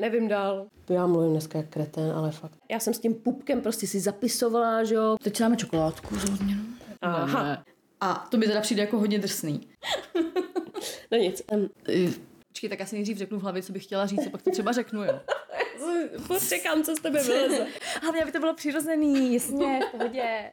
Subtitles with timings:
[0.00, 0.66] Nevím dál.
[0.90, 2.58] Já mluvím dneska jak kretén, ale fakt.
[2.70, 5.16] Já jsem s tím pupkem prostě si zapisovala, že jo.
[5.22, 6.62] Teď si dáme čokoládku za odměnu.
[7.02, 7.42] Aha.
[7.42, 7.64] Ne, ne.
[8.00, 9.60] A to mi teda přijde jako hodně drsný.
[11.12, 11.42] No nic.
[11.52, 11.68] Um,
[12.48, 14.50] Počkej, tak já si nejdřív řeknu v hlavě, co bych chtěla říct, a pak to
[14.50, 15.20] třeba řeknu, jo.
[16.18, 17.66] Furt čekám, co z tebe vyleze.
[18.08, 20.52] Ale aby to bylo přirozený, jasně, v pohodě.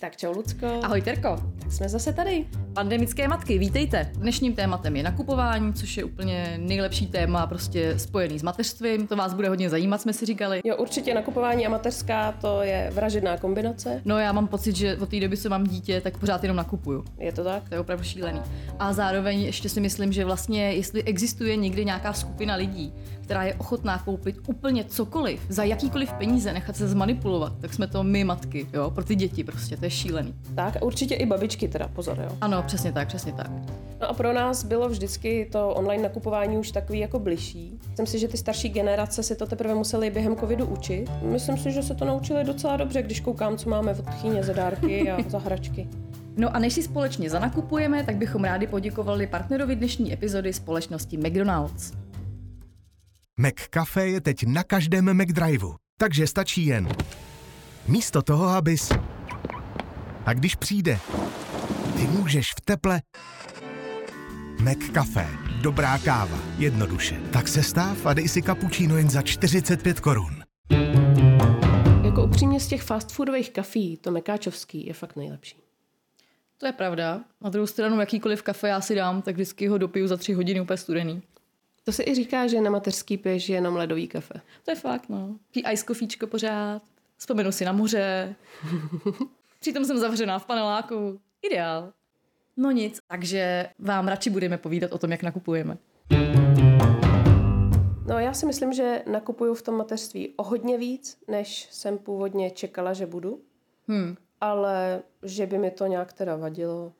[0.00, 0.66] Tak čau, Lucko.
[0.82, 1.36] Ahoj, Terko.
[1.58, 2.46] Tak jsme zase tady.
[2.72, 4.10] Pandemické matky, vítejte.
[4.14, 9.06] Dnešním tématem je nakupování, což je úplně nejlepší téma, prostě spojený s mateřstvím.
[9.06, 10.60] To vás bude hodně zajímat, jsme si říkali.
[10.64, 14.02] Jo, určitě nakupování a mateřská, to je vražedná kombinace.
[14.04, 17.04] No já mám pocit, že od té doby, co mám dítě, tak pořád jenom nakupuju.
[17.18, 17.68] Je to tak?
[17.68, 18.40] To je opravdu šílený.
[18.78, 23.54] A zároveň ještě si myslím, že vlastně, jestli existuje někdy nějaká skupina lidí, která je
[23.54, 28.66] ochotná koupit úplně cokoliv, za jakýkoliv peníze, nechat se zmanipulovat, tak jsme to my matky,
[28.72, 30.34] jo, pro ty děti prostě, to je šílený.
[30.54, 32.36] Tak a určitě i babičky teda, pozor, jo.
[32.40, 33.50] Ano, přesně tak, přesně tak.
[34.00, 37.78] No a pro nás bylo vždycky to online nakupování už takový jako bližší.
[37.88, 41.10] Myslím si, že ty starší generace si to teprve museli během covidu učit.
[41.22, 44.52] Myslím si, že se to naučili docela dobře, když koukám, co máme od tchyně za
[44.52, 45.88] dárky a za hračky.
[46.36, 51.92] No a než si společně zanakupujeme, tak bychom rádi poděkovali partnerovi dnešní epizody společnosti McDonald's.
[53.40, 56.88] McCafe je teď na každém McDriveu, takže stačí jen
[57.88, 58.92] místo toho, abys...
[60.26, 60.98] A když přijde,
[61.96, 63.00] ty můžeš v teple...
[64.60, 65.26] McCafe.
[65.62, 66.38] Dobrá káva.
[66.58, 67.20] Jednoduše.
[67.32, 70.42] Tak se stáv a dej si kapučíno jen za 45 korun.
[72.04, 75.56] Jako upřímně z těch fast foodových kafí, to mekáčovský je fakt nejlepší.
[76.58, 77.20] To je pravda.
[77.40, 80.60] Na druhou stranu, jakýkoliv kafe já si dám, tak vždycky ho dopiju za tři hodiny
[80.60, 81.22] úplně studený.
[81.84, 84.40] To se i říká, že na mateřský piješ jenom ledový kafe.
[84.64, 85.36] To je fakt, no.
[85.50, 86.82] Pí ice kofíčko pořád,
[87.16, 88.34] vzpomenu si na moře.
[89.60, 91.20] Přitom jsem zavřená v paneláku.
[91.42, 91.92] Ideál.
[92.56, 95.78] No nic, takže vám radši budeme povídat o tom, jak nakupujeme.
[98.06, 102.50] No já si myslím, že nakupuju v tom mateřství o hodně víc, než jsem původně
[102.50, 103.40] čekala, že budu.
[103.88, 104.16] Hmm.
[104.40, 106.92] Ale že by mi to nějak teda vadilo,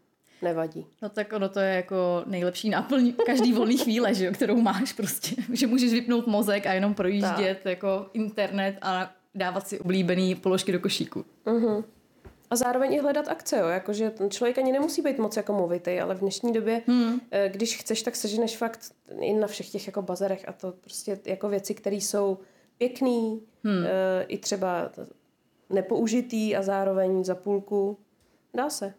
[0.43, 0.87] nevadí.
[1.03, 4.93] No tak ono to je jako nejlepší náplň každý volný chvíle, že jo, kterou máš
[4.93, 5.43] prostě.
[5.53, 7.65] Že můžeš vypnout mozek a jenom projíždět tak.
[7.65, 11.25] jako internet a dávat si oblíbený položky do košíku.
[11.47, 11.85] Uh-huh.
[12.51, 13.67] A zároveň i hledat akce, jo.
[13.67, 17.21] Jakože ten člověk ani nemusí být moc jako movitý, ale v dnešní době, hmm.
[17.49, 18.81] když chceš, tak seženeš fakt
[19.21, 22.39] i na všech těch jako bazarech a to prostě jako věci, které jsou
[22.79, 23.85] pěkný, hmm.
[24.27, 24.91] i třeba
[25.71, 27.99] nepoužitý a zároveň za půlku.
[28.55, 28.95] Dá se.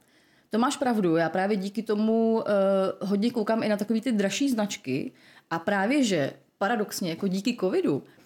[0.50, 1.16] To máš pravdu.
[1.16, 5.12] Já právě díky tomu uh, hodně koukám i na takové ty dražší značky
[5.50, 8.21] a právě, že paradoxně, jako díky covidu, Eh,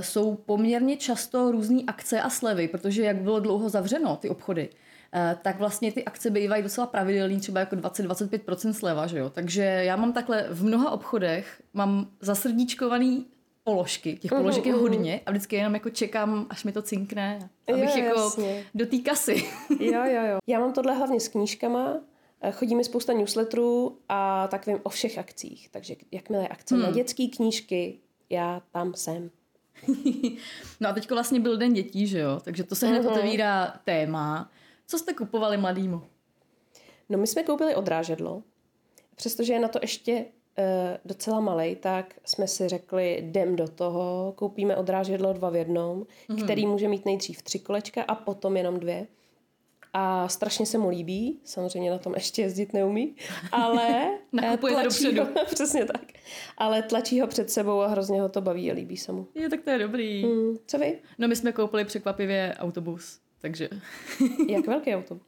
[0.00, 4.68] jsou poměrně často různé akce a slevy, protože jak bylo dlouho zavřeno ty obchody,
[5.14, 9.30] eh, tak vlastně ty akce bývají docela pravidelný, třeba jako 20-25% sleva, že jo?
[9.30, 13.26] Takže já mám takhle v mnoha obchodech, mám zasrdíčkovaný
[13.64, 17.96] položky, těch položek je hodně a vždycky jenom jako čekám, až mi to cinkne, abych
[17.96, 18.64] jo, jako jasně.
[18.74, 19.44] do té kasy.
[19.80, 20.38] jo, jo, jo.
[20.46, 22.00] Já mám tohle hlavně s knížkama,
[22.40, 26.74] eh, chodí mi spousta newsletterů a tak vím o všech akcích, takže jakmile je akce
[26.74, 26.84] hmm.
[26.84, 27.98] na dětské knížky,
[28.30, 29.30] já tam jsem.
[30.80, 32.40] no a teďko vlastně byl den dětí, že jo?
[32.44, 33.12] Takže to se hned Mhm.
[33.12, 34.50] otevírá téma.
[34.86, 36.02] Co jste kupovali mladýmu?
[37.08, 38.42] No my jsme koupili odrážedlo,
[39.16, 40.24] přestože je na to ještě uh,
[41.04, 46.44] docela malej, tak jsme si řekli, jdem do toho, koupíme odrážedlo dva v jednom, mm-hmm.
[46.44, 49.06] který může mít nejdřív tři kolečka a potom jenom dvě.
[49.92, 53.14] A strašně se mu líbí, samozřejmě na tom ještě jezdit neumí,
[53.52, 55.24] ale eh, Nakupuje tlačí dopředu.
[55.24, 56.02] ho, přesně tak,
[56.58, 59.26] ale tlačí ho před sebou a hrozně ho to baví a líbí se mu.
[59.34, 60.22] Je, tak to je dobrý.
[60.24, 60.98] Hmm, co vy?
[61.18, 63.68] No my jsme koupili překvapivě autobus, takže
[64.48, 65.22] Jak velký autobus?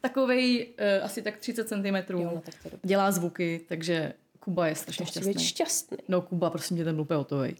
[0.00, 0.66] takovej
[0.98, 1.96] uh, asi tak 30 cm.
[2.18, 2.78] Jo, no tak to je.
[2.82, 5.34] Dělá zvuky, takže Kuba je strašně šťastný.
[5.44, 5.98] šťastný.
[6.08, 7.54] No Kuba, prosím tě, ten byl hotovej.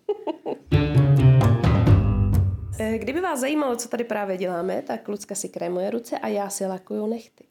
[2.81, 6.49] Eh, Kdyby vás zajímalo, co tady právě děláme, tak Lucka si krémuje ruce a já
[6.49, 7.45] si lakuju nechty.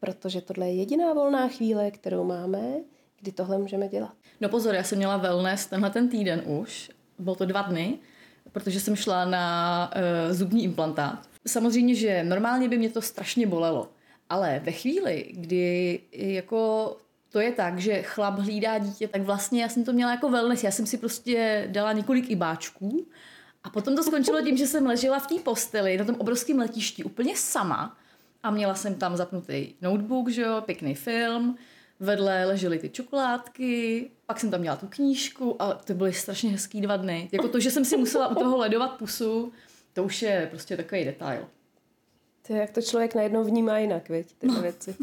[0.00, 2.60] Protože tohle je jediná volná chvíle, kterou máme,
[3.20, 4.12] kdy tohle můžeme dělat.
[4.40, 7.98] No pozor, já jsem měla wellness tenhle ten týden už bylo to dva dny,
[8.52, 9.90] protože jsem šla na
[10.28, 11.28] uh, zubní implantát.
[11.46, 13.88] Samozřejmě, že normálně by mě to strašně bolelo,
[14.28, 16.96] ale ve chvíli, kdy jako
[17.32, 20.64] to je tak, že chlap hlídá dítě, tak vlastně já jsem to měla jako wellness.
[20.64, 23.06] Já jsem si prostě dala několik ibáčků
[23.64, 27.04] a potom to skončilo tím, že jsem ležela v té posteli na tom obrovském letišti
[27.04, 27.96] úplně sama
[28.42, 31.58] a měla jsem tam zapnutý notebook, že jo, pěkný film,
[32.00, 36.80] vedle ležely ty čokoládky, pak jsem tam měla tu knížku a to byly strašně hezký
[36.80, 37.28] dva dny.
[37.32, 39.52] Jako to, že jsem si musela u toho ledovat pusu,
[39.92, 41.48] to už je prostě takový detail.
[42.46, 44.62] To je, jak to člověk najednou vnímá jinak, viď, ty no.
[44.62, 44.94] věci.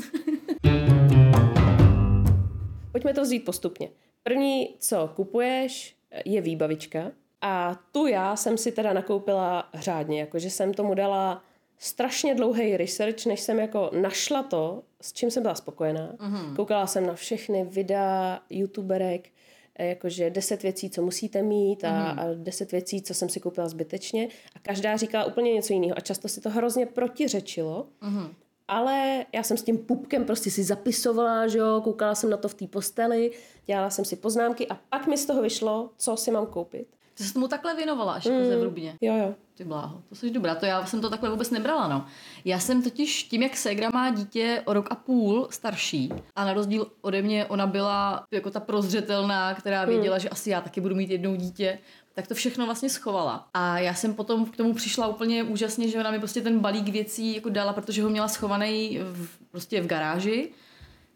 [2.92, 3.89] Pojďme to vzít postupně.
[4.24, 5.95] První, co kupuješ,
[6.25, 7.12] je výbavička.
[7.42, 11.44] A tu já jsem si teda nakoupila řádně, jakože jsem tomu dala
[11.80, 16.13] strašně dlouhý research, než jsem jako našla to, s čím jsem byla spokojená.
[16.18, 16.56] Mm-hmm.
[16.56, 19.30] Koukala jsem na všechny videa youtuberek,
[19.75, 22.19] eh, jakože deset věcí, co musíte mít a, mm-hmm.
[22.19, 24.28] a deset věcí, co jsem si koupila zbytečně.
[24.56, 27.88] A každá říkala úplně něco jiného a často si to hrozně protiřečilo.
[28.01, 28.30] Mm-hmm.
[28.68, 32.48] Ale já jsem s tím pupkem prostě si zapisovala, že jo, koukala jsem na to
[32.48, 33.31] v té posteli,
[33.66, 36.97] dělala jsem si poznámky a pak mi z toho vyšlo, co si mám koupit.
[37.18, 38.44] Ty jsi tomu takhle věnovala až jako mm.
[38.44, 38.98] jako zevrubně.
[39.02, 39.36] Jo, jo.
[39.56, 42.06] Ty bláho, to jsi dobrá, to já jsem to takhle vůbec nebrala, no.
[42.46, 46.54] Já jsem totiž tím, jak Segra má dítě o rok a půl starší a na
[46.54, 49.90] rozdíl ode mě ona byla jako ta prozřetelná, která mm.
[49.90, 50.19] věděla, mm.
[50.19, 51.80] že asi já taky budu mít jednou dítě,
[52.14, 53.48] tak to všechno vlastně schovala.
[53.54, 56.90] A já jsem potom k tomu přišla úplně úžasně, že ona mi prostě ten balík
[56.90, 60.52] věcí jako dala, protože ho měla schovaný v, prostě v garáži.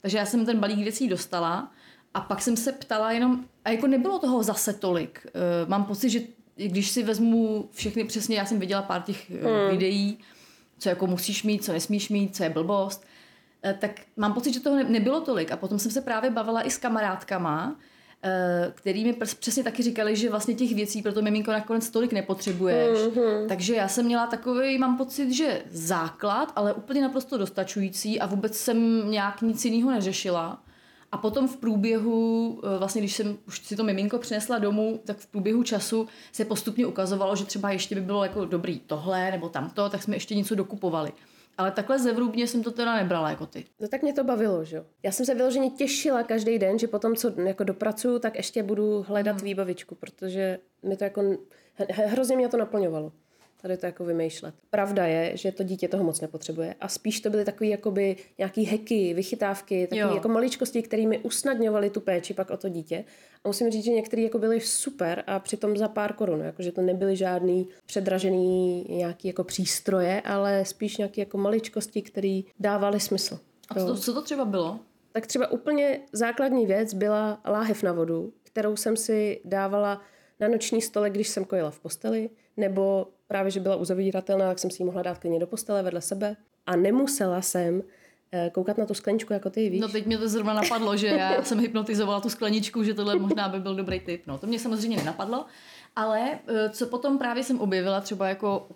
[0.02, 1.72] Takže já jsem ten balík věcí dostala
[2.14, 5.26] a pak jsem se ptala jenom, a jako nebylo toho zase tolik.
[5.26, 6.20] Uh, mám pocit, že
[6.56, 10.18] když si vezmu všechny přesně, já jsem viděla pár těch uh, videí,
[10.80, 13.06] co jako musíš mít, co nesmíš mít, co je blbost,
[13.66, 15.52] uh, tak mám pocit, že toho ne, nebylo tolik.
[15.52, 17.76] A potom jsem se právě bavila i s kamarádkama,
[18.74, 22.98] který mi přesně taky říkali, že vlastně těch věcí pro to miminko nakonec tolik nepotřebuješ.
[23.00, 23.48] Mm-hmm.
[23.48, 28.58] Takže já jsem měla takový, mám pocit, že základ, ale úplně naprosto dostačující a vůbec
[28.58, 30.64] jsem nějak nic jiného neřešila.
[31.12, 35.18] A potom v průběhu, eh, vlastně když jsem už si to miminko přinesla domů, tak
[35.18, 39.50] v průběhu času se postupně ukazovalo, že třeba ještě by bylo jako dobrý tohle nebo
[39.50, 41.12] tamto, tak jsme ještě něco dokupovali.
[41.58, 43.66] Ale takhle zevrubně jsem to teda nebrala jako ty.
[43.80, 44.86] No tak mě to bavilo, že jo.
[45.04, 49.06] Já jsem se vyloženě těšila každý den, že potom, co jako dopracuju, tak ještě budu
[49.08, 49.46] hledat hmm.
[49.46, 51.38] výbavičku, protože mi to jako
[51.90, 53.12] hrozně mě to naplňovalo
[53.62, 54.56] tady to jako vymýšlet.
[54.70, 58.64] Pravda je, že to dítě toho moc nepotřebuje a spíš to byly takové jakoby nějaký
[58.64, 63.06] heky, vychytávky, takové jako maličkosti, které usnadňovaly tu péči pak o to dítě.
[63.44, 66.72] A musím říct, že některé jako byly super a přitom za pár korun, jako že
[66.72, 73.40] to nebyly žádný předražený nějaký jako přístroje, ale spíš nějaké jako maličkosti, které dávaly smysl.
[73.70, 74.80] A co to, co to třeba bylo?
[75.12, 80.02] Tak třeba úplně základní věc byla láhev na vodu, kterou jsem si dávala
[80.40, 82.30] na noční stole, když jsem kojila v posteli,
[82.62, 86.02] nebo právě, že byla uzavíratelná, tak jsem si ji mohla dát klidně do postele vedle
[86.02, 86.36] sebe.
[86.66, 87.84] A nemusela jsem
[88.32, 89.82] eh, koukat na tu skleničku jako ty, víš?
[89.82, 93.50] No teď mě to zrovna napadlo, že já jsem hypnotizovala tu skleničku, že tohle možná
[93.50, 94.28] by byl dobrý tip.
[94.28, 95.46] No to mě samozřejmě nenapadlo,
[95.96, 98.68] ale eh, co potom právě jsem objevila třeba jako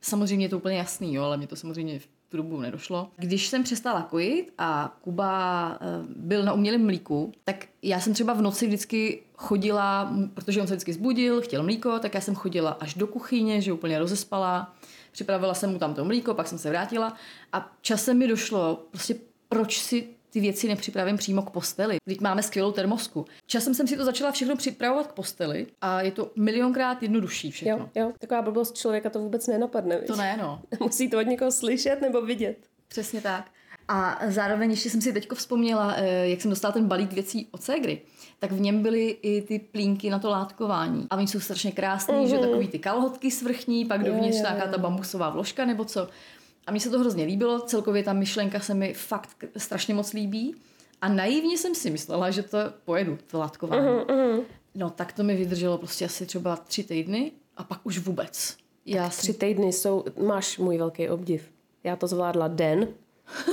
[0.00, 2.00] Samozřejmě je to úplně jasný, jo, ale mě to samozřejmě
[2.30, 3.10] tu dobu nedošlo.
[3.16, 5.86] Když jsem přestala kojit a Kuba eh,
[6.16, 10.74] byl na umělém mlíku, tak já jsem třeba v noci vždycky chodila, protože on se
[10.74, 14.74] vždycky zbudil, chtěl mlíko, tak já jsem chodila až do kuchyně, že úplně rozespala.
[15.12, 17.14] Připravila jsem mu tam to mlíko, pak jsem se vrátila
[17.52, 19.14] a časem mi došlo, prostě
[19.48, 21.96] proč si ty věci nepřipravím přímo k posteli.
[22.08, 23.24] Teď máme skvělou termosku.
[23.46, 27.90] Časem jsem si to začala všechno připravovat k posteli a je to milionkrát jednodušší všechno.
[27.94, 28.12] Jo, jo.
[28.18, 29.98] Taková blbost člověka to vůbec nenapadne.
[29.98, 30.06] Víš?
[30.06, 30.62] To ne, no.
[30.80, 32.56] Musí to od někoho slyšet nebo vidět.
[32.88, 33.50] Přesně tak.
[33.88, 37.62] A zároveň ještě jsem si teďko vzpomněla, eh, jak jsem dostala ten balík věcí od
[37.62, 38.02] Segry,
[38.38, 41.06] tak v něm byly i ty plínky na to látkování.
[41.10, 42.28] A oni jsou strašně krásný, mm-hmm.
[42.28, 42.44] že mhm.
[42.44, 46.08] takový ty kalhotky svrchní, pak dovnitř nějaká ta bambusová vložka nebo co.
[46.70, 50.54] A mně se to hrozně líbilo, celkově ta myšlenka se mi fakt strašně moc líbí.
[51.00, 53.86] A naivně jsem si myslela, že to pojedu, to látkování.
[53.86, 54.44] Uh-huh, uh-huh.
[54.74, 58.56] No tak to mi vydrželo prostě asi třeba tři týdny a pak už vůbec.
[58.86, 61.50] Já tak tři týdny jsou, máš můj velký obdiv.
[61.84, 62.88] Já to zvládla den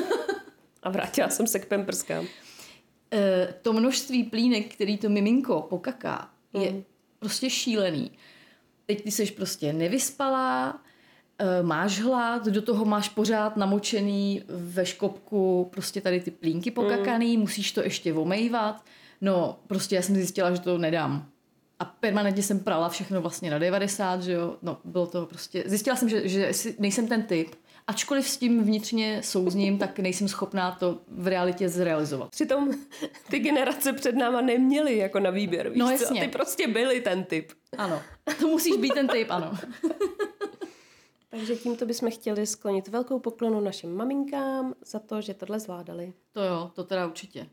[0.84, 2.28] a vrátila jsem se k pemprskám.
[3.14, 6.84] E, to množství plínek, který to miminko pokaká, je mm.
[7.20, 8.12] prostě šílený.
[8.86, 10.96] Teď ty jsi prostě nevyspalá, Eh,
[11.62, 17.42] máš hlad, do toho máš pořád namočený ve škopku prostě tady ty plínky pokakaný, mm.
[17.42, 18.84] musíš to ještě omejvat.
[19.22, 21.30] No, prostě já jsem zjistila, že to nedám.
[21.80, 24.56] A permanentně jsem prala všechno vlastně na 90, že jo.
[24.62, 25.64] No, bylo to prostě...
[25.66, 27.56] Zjistila jsem, že, že nejsem ten typ.
[27.88, 32.30] ačkoliv s tím vnitřně souzním, tak nejsem schopná to v realitě zrealizovat.
[32.30, 32.70] Přitom
[33.30, 35.92] ty generace před náma neměly jako na výběr, víš No co?
[35.92, 36.22] jasně.
[36.22, 37.52] Ty prostě byly ten typ.
[37.78, 38.02] Ano,
[38.40, 39.52] to musíš být ten typ, ano.
[41.38, 46.14] Takže tímto bychom chtěli sklonit velkou poklonu našim maminkám za to, že tohle zvládali.
[46.32, 47.48] To jo, to teda určitě.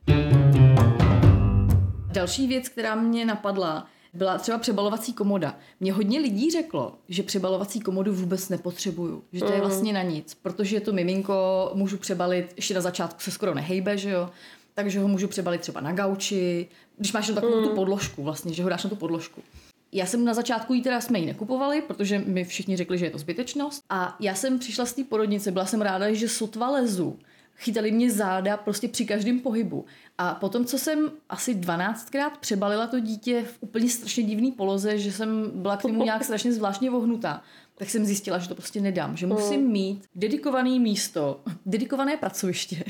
[2.13, 5.59] Další věc, která mě napadla, byla třeba přebalovací komoda.
[5.81, 10.35] Mě hodně lidí řeklo, že přebalovací komodu vůbec nepotřebuju, že to je vlastně na nic,
[10.35, 14.31] protože to miminko můžu přebalit, ještě na začátku se skoro nehejbe, že jo,
[14.75, 18.69] takže ho můžu přebalit třeba na gauči, když máš takovou tu podložku vlastně, že ho
[18.69, 19.43] dáš na tu podložku.
[19.95, 23.11] Já jsem na začátku jí teda jsme ji nekupovali, protože mi všichni řekli, že je
[23.11, 23.85] to zbytečnost.
[23.91, 27.19] A já jsem přišla z té porodnice, byla jsem ráda, že sotva lezu.
[27.57, 29.85] Chytali mě záda prostě při každém pohybu.
[30.19, 35.13] A potom, co jsem asi 12krát přebalila to dítě v úplně strašně divný poloze, že
[35.13, 37.43] jsem byla k němu nějak strašně zvláštně vohnutá,
[37.79, 39.17] tak jsem zjistila, že to prostě nedám.
[39.17, 42.85] Že musím mít dedikované místo, dedikované pracoviště,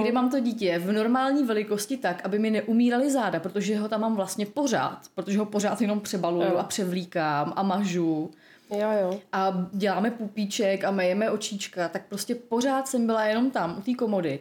[0.00, 4.00] kde mám to dítě v normální velikosti tak, aby mi neumíraly záda, protože ho tam
[4.00, 6.56] mám vlastně pořád, protože ho pořád jenom přebaluju Jo.
[6.56, 8.30] a převlíkám a mažu
[8.70, 9.20] Jo, jo.
[9.32, 13.94] a děláme pupíček a mejeme očíčka, tak prostě pořád jsem byla jenom tam, u té
[13.94, 14.40] komody.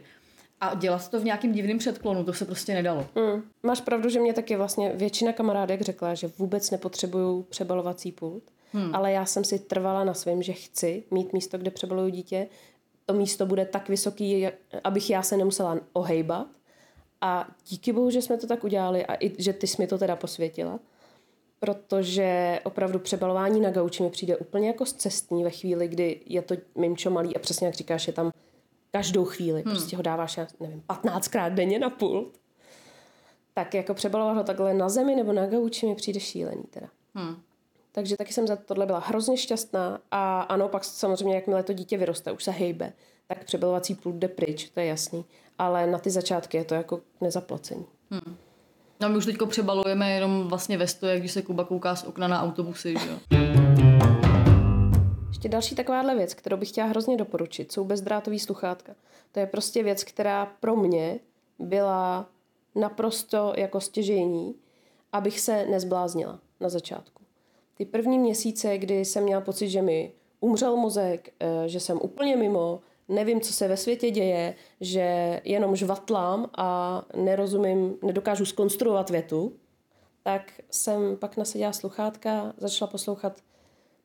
[0.61, 3.07] A dělat to v nějakým divným předklonu, to se prostě nedalo.
[3.15, 3.43] Mm.
[3.63, 8.43] Máš pravdu, že mě taky vlastně většina kamarádek řekla, že vůbec nepotřebuju přebalovací pult,
[8.75, 8.95] hmm.
[8.95, 12.47] ale já jsem si trvala na svém, že chci mít místo, kde přebaluju dítě.
[13.05, 14.47] To místo bude tak vysoký,
[14.83, 16.47] abych já se nemusela ohejbat.
[17.21, 19.97] A díky bohu, že jsme to tak udělali a i, že ty jsi mi to
[19.97, 20.79] teda posvětila.
[21.59, 26.55] Protože opravdu přebalování na gauči mi přijde úplně jako cestní ve chvíli, kdy je to
[26.75, 28.31] mimčo malý a přesně jak říkáš, je tam
[28.91, 29.61] každou chvíli.
[29.61, 29.75] Hmm.
[29.75, 32.39] Prostě ho dáváš, já nevím, 15krát denně na pult.
[33.53, 36.87] Tak jako přebalovat ho takhle na zemi nebo na gauči mi přijde šílený teda.
[37.13, 37.35] Hmm.
[37.95, 41.97] Takže taky jsem za tohle byla hrozně šťastná a ano, pak samozřejmě, jakmile to dítě
[41.97, 42.93] vyroste, už se hejbe,
[43.27, 45.25] tak přebalovací pult jde pryč, to je jasný.
[45.57, 47.85] Ale na ty začátky je to jako nezaplacení.
[49.01, 52.27] No my už teďko přebalujeme jenom vlastně ve stoje, když se Kuba kouká z okna
[52.27, 53.39] na autobusy, že jo.
[55.27, 58.95] Ještě další takováhle věc, kterou bych chtěla hrozně doporučit, jsou bezdrátový sluchátka.
[59.31, 61.19] To je prostě věc, která pro mě
[61.59, 62.29] byla
[62.75, 64.55] naprosto jako stěžejní,
[65.13, 67.24] abych se nezbláznila na začátku.
[67.77, 72.35] Ty první měsíce, kdy jsem měla pocit, že mi umřel mozek, eh, že jsem úplně
[72.35, 79.53] mimo, nevím, co se ve světě děje, že jenom žvatlám a nerozumím, nedokážu skonstruovat větu,
[80.23, 83.41] tak jsem pak nasadila sluchátka, začala poslouchat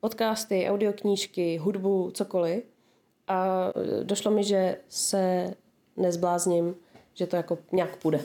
[0.00, 2.64] podcasty, audioknížky, hudbu, cokoliv.
[3.28, 3.68] A
[4.02, 5.54] došlo mi, že se
[5.96, 6.74] nezblázním,
[7.14, 8.20] že to jako nějak půjde.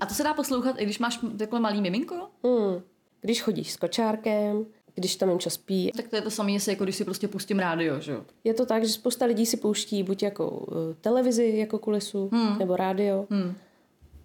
[0.00, 2.28] A to se dá poslouchat, i když máš takhle malý miminko?
[2.44, 2.82] Hmm.
[3.20, 5.92] Když chodíš s kočárkem, když tam čas spí.
[5.96, 8.24] Tak to je to samé, jestli jako když si prostě pustím rádio, že jo.
[8.44, 12.58] Je to tak, že spousta lidí si pouští buď jako uh, televizi jako kulisu, hmm.
[12.58, 13.26] nebo rádio.
[13.30, 13.54] Hmm.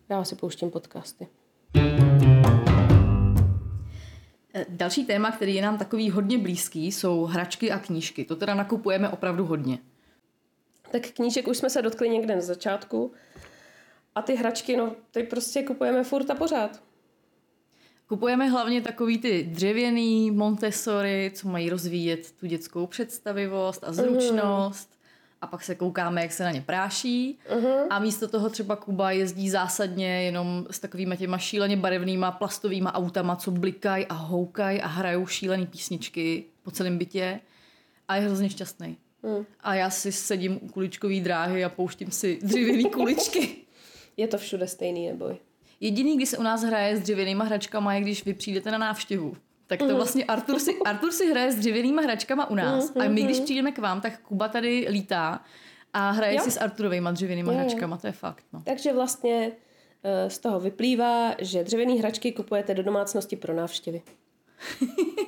[0.10, 1.27] Já si pouštím podcasty.
[4.53, 8.25] Eh, Další téma, který je nám takový hodně blízký, jsou hračky a knížky.
[8.25, 9.79] To teda nakupujeme opravdu hodně.
[10.91, 13.12] Tak knížek už jsme se dotkli někde na začátku.
[14.15, 16.90] A ty hračky, no, ty prostě kupujeme furt a pořád.
[18.12, 24.89] Kupujeme hlavně takový ty dřevěný Montessori, co mají rozvíjet tu dětskou představivost a zručnost.
[25.41, 27.39] A pak se koukáme, jak se na ně práší.
[27.89, 33.36] A místo toho třeba Kuba jezdí zásadně jenom s takovými těma šíleně barevnýma plastovými autama,
[33.36, 37.39] co blikají a houkají a hrajou šílený písničky po celém bytě.
[38.08, 38.98] A je hrozně šťastný.
[39.60, 43.56] A já si sedím u kuličkový dráhy a pouštím si dřevěný kuličky.
[44.18, 45.38] Je to všude stejný, neboj.
[45.82, 49.34] Jediný, kdy se u nás hraje s dřevěnýma hračkama, je když vy přijdete na návštěvu.
[49.68, 52.92] Tak to vlastně Artur si, Artur si hraje s dřevěnýma hračkama u nás.
[52.96, 55.42] A my, když přijdeme k vám, tak Kuba tady lítá
[55.94, 56.44] a hraje Jo.
[56.44, 57.98] si s Arturovými dřevěnýma Jo, hračkama.
[57.98, 58.62] To je fakt, no.
[58.66, 59.52] Takže vlastně
[60.04, 64.02] eh, z toho vyplývá, že dřevěné hračky kupujete do domácnosti pro návštěvy.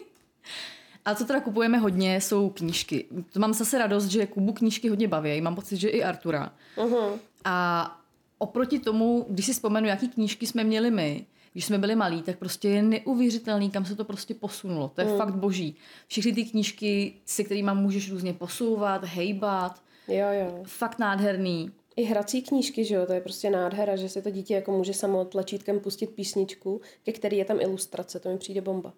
[1.06, 3.06] A co teda kupujeme hodně, jsou knížky.
[3.38, 5.42] Mám zase radost, že Kubu knížky hodně baví.
[5.42, 6.54] Mám pocit, že i Artura.
[6.78, 7.20] Uh-huh.
[7.46, 8.00] A
[8.38, 12.38] oproti tomu, když si vzpomenu, jaký knížky jsme měli my, když jsme byli malí, tak
[12.40, 14.92] prostě je neuvěřitelný, kam se to prostě posunulo.
[14.96, 15.18] To je mm.
[15.18, 15.76] fakt boží.
[16.08, 20.64] Všechny ty knížky, se kterými můžeš různě posouvat, hejbat, Jo, jo.
[20.64, 21.72] fakt nádherný.
[21.96, 24.94] I hrací knížky, že jo, to je prostě nádhera, že si to dítě jako může
[24.94, 28.94] samo tlačítkem pustit písničku, ke který je tam ilustrace, to mi přijde bomba.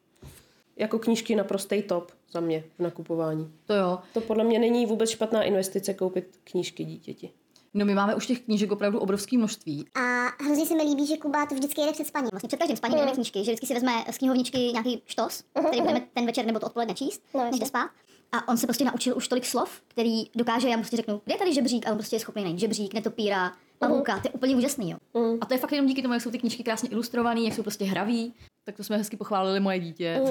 [0.77, 3.51] Jako knížky naprostej top za mě v nakupování.
[3.65, 3.99] To jo.
[4.13, 7.29] To podle mě není vůbec špatná investice koupit knížky dítěti.
[7.77, 9.85] No my máme už těch knížek opravdu obrovské množství.
[9.95, 12.29] A hrozně se mi líbí, že Kuba to vždycky jede před spaním.
[12.31, 13.11] Vlastně před každým spaním mm.
[13.11, 16.59] knížky, že vždycky si vezme z knihovničky nějaký štos, uh-huh, který budeme ten večer nebo
[16.59, 17.89] to odpoledne číst, no, než jde spát.
[18.31, 21.33] A on se prostě naučil už tolik slov, který dokáže, já mu prostě řeknu, kde
[21.33, 24.55] je tady žebřík, a on prostě je schopný najít žebřík, netopíra, pavouka, to je úplně
[24.55, 24.97] úžasný, jo.
[25.13, 25.37] Mm.
[25.41, 27.63] A to je fakt jenom díky tomu, jak jsou ty knížky krásně ilustrované, jak jsou
[27.63, 28.33] prostě hraví.
[28.65, 30.21] Tak to jsme hezky pochválili moje dítě.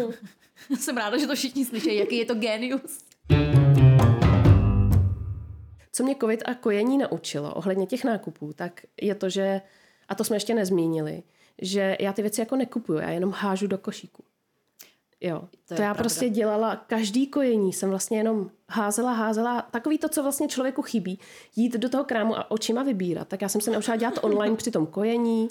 [0.70, 0.76] Mm.
[0.76, 2.98] Jsem ráda, že to všichni slyší, jaký je to genius.
[5.94, 9.60] Co mě covid a kojení naučilo ohledně těch nákupů, tak je to, že,
[10.08, 11.22] a to jsme ještě nezmínili,
[11.62, 14.24] že já ty věci jako nekupuju, já jenom hážu do košíku.
[15.20, 15.94] Jo, to, To já pravda.
[16.02, 21.18] prostě dělala, každý kojení jsem vlastně jenom házela, házela, takový to, co vlastně člověku chybí,
[21.56, 23.28] jít do toho krámu a očima vybírat.
[23.28, 25.48] Tak já jsem se naučila dělat online při tom kojení,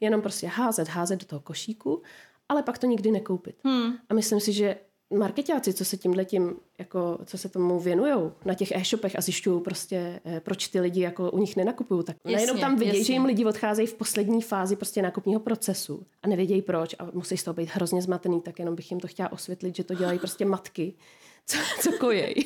[0.00, 2.02] jenom prostě házet, házet do toho košíku,
[2.48, 3.56] ale pak to nikdy nekoupit.
[3.64, 3.92] Hmm.
[4.08, 4.76] A myslím si, že
[5.14, 9.60] marketáci, co se tímhle tím, jako, co se tomu věnují na těch e-shopech a zjišťují
[9.60, 13.12] prostě, eh, proč ty lidi jako u nich nenakupují, tak Jasně, najednou tam vidějí, že
[13.12, 17.44] jim lidi odcházejí v poslední fázi prostě nákupního procesu a nevědějí proč a musí z
[17.44, 20.44] toho být hrozně zmatený, tak jenom bych jim to chtěla osvětlit, že to dělají prostě
[20.44, 20.94] matky,
[21.46, 22.44] co, co kojej.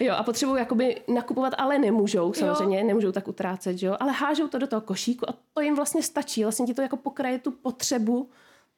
[0.00, 4.58] Jo, a potřebují jakoby nakupovat, ale nemůžou samozřejmě, nemůžou tak utrácet, jo, ale hážou to
[4.58, 8.30] do toho košíku a to jim vlastně stačí, vlastně ti to jako pokraje tu potřebu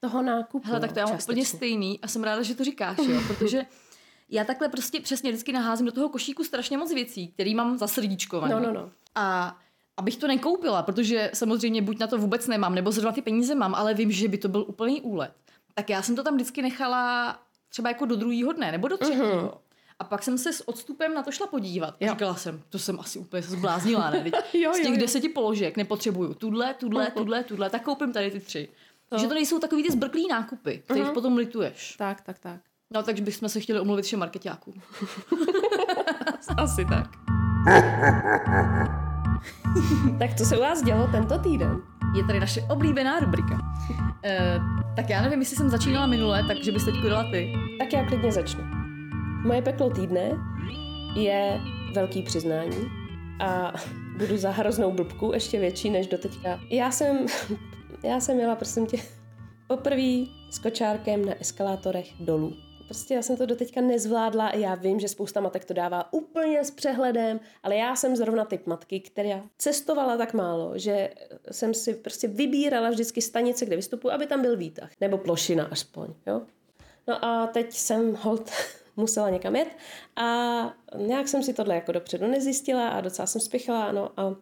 [0.02, 0.68] toho nákupu.
[0.68, 3.66] Hele, tak to já mám úplně stejný a jsem ráda, že to říkáš, jo, protože
[4.28, 8.52] já takhle prostě přesně vždycky naházím do toho košíku strašně moc věcí, který mám zasrdíčkovaný.
[8.52, 8.90] No, no, no.
[9.14, 9.56] A
[9.96, 13.74] abych to nekoupila, protože samozřejmě buď na to vůbec nemám, nebo zrovna ty peníze mám,
[13.74, 15.32] ale vím, že by to byl úplný úlet.
[15.74, 17.36] Tak já jsem to tam vždycky nechala
[17.68, 19.26] třeba jako do druhého dne, nebo do třetího.
[19.26, 19.54] Uh-huh.
[19.98, 21.90] A pak jsem se s odstupem na to šla podívat.
[21.90, 22.12] A Jo.
[22.12, 24.30] říkala jsem, to jsem asi úplně se zbláznila, ne?
[24.52, 24.96] Jo, z těch jo.
[25.00, 28.68] deseti položek nepotřebuju tudle, tudle, tudle, tudle, tak koupím tady ty tři.
[29.18, 31.94] Že to nejsou takový ty zbrklý nákupy, kterých potom lituješ.
[31.98, 32.60] Tak, tak, tak.
[32.94, 34.74] No, takže bychom se chtěli omluvit všem marketákům.
[36.56, 37.08] Asi tak.
[40.18, 41.80] Tak co se u vás dělo tento týden?
[42.16, 43.58] Je tady naše oblíbená rubrika.
[44.24, 44.60] E,
[44.96, 47.54] tak já nevím, jestli jsem začínala minule, takže bys teď dala ty.
[47.78, 48.60] Tak já klidně začnu.
[49.46, 50.30] Moje peklo týdne
[51.14, 51.60] je
[51.94, 52.90] velký přiznání
[53.40, 53.72] a
[54.18, 56.60] budu za hroznou blbku, ještě větší než doteďka.
[56.70, 57.26] Já jsem,
[58.02, 58.96] já jsem jela, prosím tě,
[59.66, 62.52] poprvé s kočárkem na eskalátorech dolů.
[62.84, 66.64] Prostě já jsem to doteďka nezvládla a já vím, že spousta matek to dává úplně
[66.64, 71.10] s přehledem, ale já jsem zrovna typ matky, která cestovala tak málo, že
[71.50, 74.90] jsem si prostě vybírala vždycky stanice, kde vystupuji, aby tam byl výtah.
[75.00, 76.42] Nebo plošina aspoň, jo.
[77.08, 78.50] No a teď jsem hold
[78.96, 79.68] musela někam jet
[80.16, 80.26] a
[80.96, 84.36] nějak jsem si tohle jako dopředu nezjistila a docela jsem spěchala, no a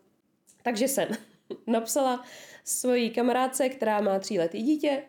[0.62, 1.08] takže jsem
[1.66, 2.24] napsala
[2.70, 5.02] svojí kamarádce, která má tříletý dítě,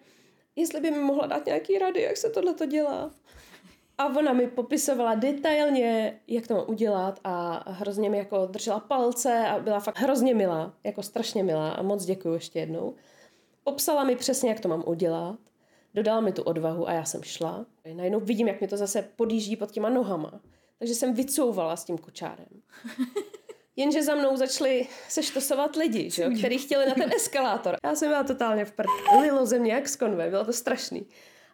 [0.55, 3.11] jestli by mi mohla dát nějaký rady, jak se tohle to dělá.
[3.97, 9.47] A ona mi popisovala detailně, jak to mám udělat a hrozně mi jako držela palce
[9.47, 12.95] a byla fakt hrozně milá, jako strašně milá a moc děkuji ještě jednou.
[13.63, 15.39] Popsala mi přesně, jak to mám udělat,
[15.93, 17.65] dodala mi tu odvahu a já jsem šla.
[17.93, 20.41] Najednou vidím, jak mi to zase podjíždí pod těma nohama.
[20.79, 22.47] Takže jsem vycouvala s tím kočárem.
[23.75, 27.75] Jenže za mnou začali seštosovat lidi, že jo, kteří chtěli na ten eskalátor.
[27.85, 28.87] Já jsem byla totálně v prd.
[29.21, 31.05] Lilo ze mě jak z konve, bylo to strašný.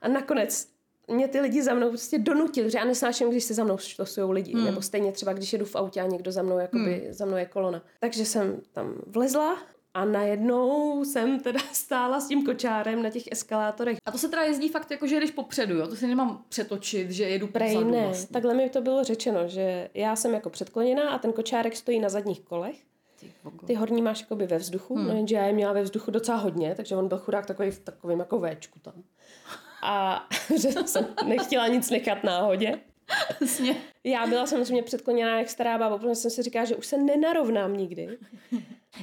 [0.02, 0.68] A nakonec
[1.08, 4.34] mě ty lidi za mnou prostě donutili, že já nesnáším, když se za mnou štosují
[4.34, 4.54] lidi.
[4.54, 4.66] Hmm.
[4.66, 7.14] Nebo stejně třeba, když jedu v autě a někdo za mnou, jakoby, hmm.
[7.14, 7.84] za mnou je kolona.
[8.00, 9.58] Takže jsem tam vlezla
[9.98, 13.98] a najednou jsem teda stála s tím kočárem na těch eskalátorech.
[14.06, 15.88] A to se teda jezdí fakt jako, že jdeš popředu, jo?
[15.88, 18.34] To si nemám přetočit, že jedu Prej pozadu ne, vlastně.
[18.34, 22.10] takhle mi to bylo řečeno, že já jsem jako předkloněná a ten kočárek stojí na
[22.10, 22.76] zadních kolech.
[23.20, 23.34] Ty.
[23.66, 25.08] Ty horní máš jakoby ve vzduchu, hmm.
[25.08, 27.80] no jenže já je měla ve vzduchu docela hodně, takže on byl chudák takový v
[27.80, 28.94] takovým jako véčku tam.
[29.84, 30.28] A
[30.62, 32.80] že jsem nechtěla nic nechat náhodě.
[34.04, 37.78] Já byla samozřejmě předkloněná jak stará bába, protože jsem si říkala, že už se nenarovnám
[37.78, 38.18] nikdy.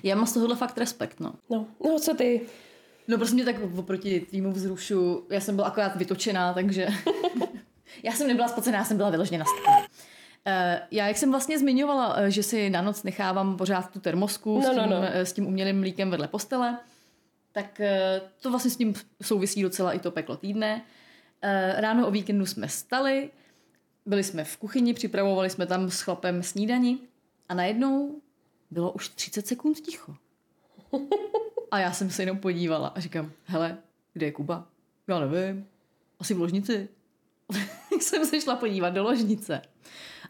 [0.02, 1.34] Já mám z tohohle fakt respekt, no.
[1.50, 2.40] No, no co ty?
[3.08, 6.88] No prostě mě tak oproti týmu vzrušu, já jsem byla akorát vytočená, takže
[8.02, 9.84] já jsem nebyla spocená, já jsem byla vyloženě na uh,
[10.90, 14.62] já, jak jsem vlastně zmiňovala, eh, že si na noc nechávám pořád tu termosku No,
[14.72, 15.02] s, no, tím, no.
[15.02, 16.78] eh, s tím umělým mlíkem vedle postele,
[17.52, 20.82] tak eh, to vlastně s tím souvisí docela i to peklo týdne.
[21.42, 23.30] Eh, Ráno o víkendu jsme stali,
[24.06, 26.98] byli jsme v kuchyni, připravovali jsme tam s chlapem snídani
[27.48, 28.20] a najednou
[28.70, 30.16] bylo už 30 sekund ticho.
[31.70, 33.78] A já jsem se jenom podívala a říkám, hele,
[34.12, 34.66] kde je Kuba?
[35.08, 35.66] Já nevím,
[36.18, 36.88] asi v ložnici.
[37.90, 39.62] Tak jsem se šla podívat do ložnice.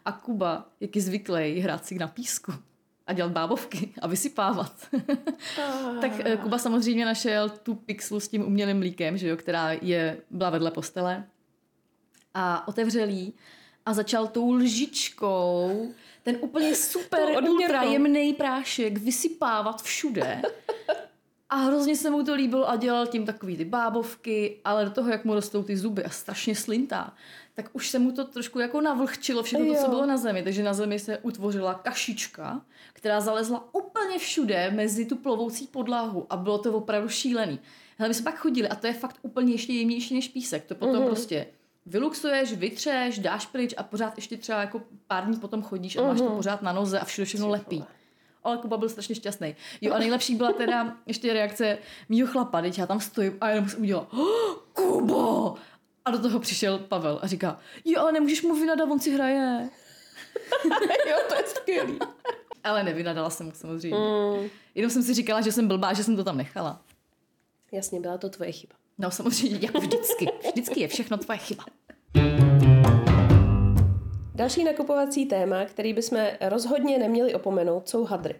[0.05, 2.53] A Kuba, jak je zvyklý, hrát si na písku
[3.07, 4.87] a dělat bábovky a vysypávat.
[6.01, 10.17] tak eh, Kuba samozřejmě našel tu pixlu s tím umělým mlíkem, že jo, která je,
[10.29, 11.23] byla vedle postele
[12.33, 13.33] a otevřel jí
[13.85, 15.93] a začal tou lžičkou
[16.25, 20.41] ten úplně super ultra jemný prášek vysypávat všude.
[21.49, 25.09] A hrozně se mu to líbilo a dělal tím takový ty bábovky, ale do toho,
[25.09, 27.13] jak mu rostou ty zuby a strašně slintá,
[27.53, 30.43] tak už se mu to trošku jako navlhčilo všechno to, co bylo na zemi.
[30.43, 32.61] Takže na zemi se utvořila kašička,
[32.93, 37.59] která zalezla úplně všude mezi tu plovoucí podlahu a bylo to opravdu šílený.
[37.97, 40.65] Hele, my jsme pak chodili a to je fakt úplně ještě jemnější než písek.
[40.65, 41.47] To potom prostě
[41.85, 46.17] vyluxuješ, vytřeš, dáš pryč a pořád ještě třeba jako pár dní potom chodíš a máš
[46.17, 47.83] to pořád na noze a všude všechno lepí.
[48.43, 49.55] Ale Kuba byl strašně šťastný.
[49.81, 51.77] Jo a nejlepší byla teda ještě reakce
[52.09, 55.55] mýho chlapa, teď já tam stojím a jenom jsem udělal oh, Kubo!
[56.05, 59.69] A do toho přišel Pavel a říká, jo, ale nemůžeš mu vynadat, on si hraje.
[61.09, 61.99] jo, to je skvělý.
[62.63, 63.97] Ale nevynadala jsem mu samozřejmě.
[63.97, 64.49] Mm.
[64.75, 66.81] Jenom jsem si říkala, že jsem blbá, že jsem to tam nechala.
[67.71, 68.75] Jasně, byla to tvoje chyba.
[68.97, 70.27] No samozřejmě, jako vždycky.
[70.51, 71.65] Vždycky je všechno tvoje chyba.
[74.35, 78.35] Další nakupovací téma, který bychom rozhodně neměli opomenout, jsou hadry.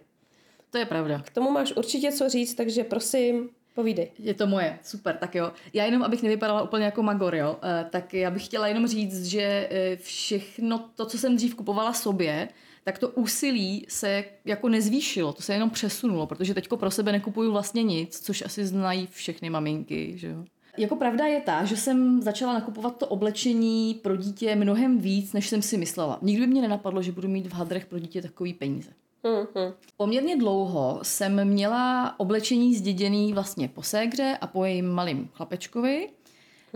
[0.70, 1.22] To je pravda.
[1.26, 4.10] K tomu máš určitě co říct, takže prosím, povídej.
[4.18, 5.52] Je to moje, super, tak jo.
[5.72, 9.24] Já jenom, abych nevypadala úplně jako magor, jo, eh, tak já bych chtěla jenom říct,
[9.26, 12.48] že eh, všechno to, co jsem dřív kupovala sobě,
[12.86, 17.52] tak to úsilí se jako nezvýšilo, to se jenom přesunulo, protože teďko pro sebe nekupuju
[17.52, 20.44] vlastně nic, což asi znají všechny maminky, že jo.
[20.78, 25.48] Jako pravda je ta, že jsem začala nakupovat to oblečení pro dítě mnohem víc, než
[25.48, 26.18] jsem si myslela.
[26.22, 28.90] Nikdy by mě nenapadlo, že budu mít v hadrech pro dítě takový peníze.
[29.24, 29.74] Mhm.
[29.96, 36.08] Poměrně dlouho jsem měla oblečení zděděný vlastně po ségře a po jejím malým chlapečkovi.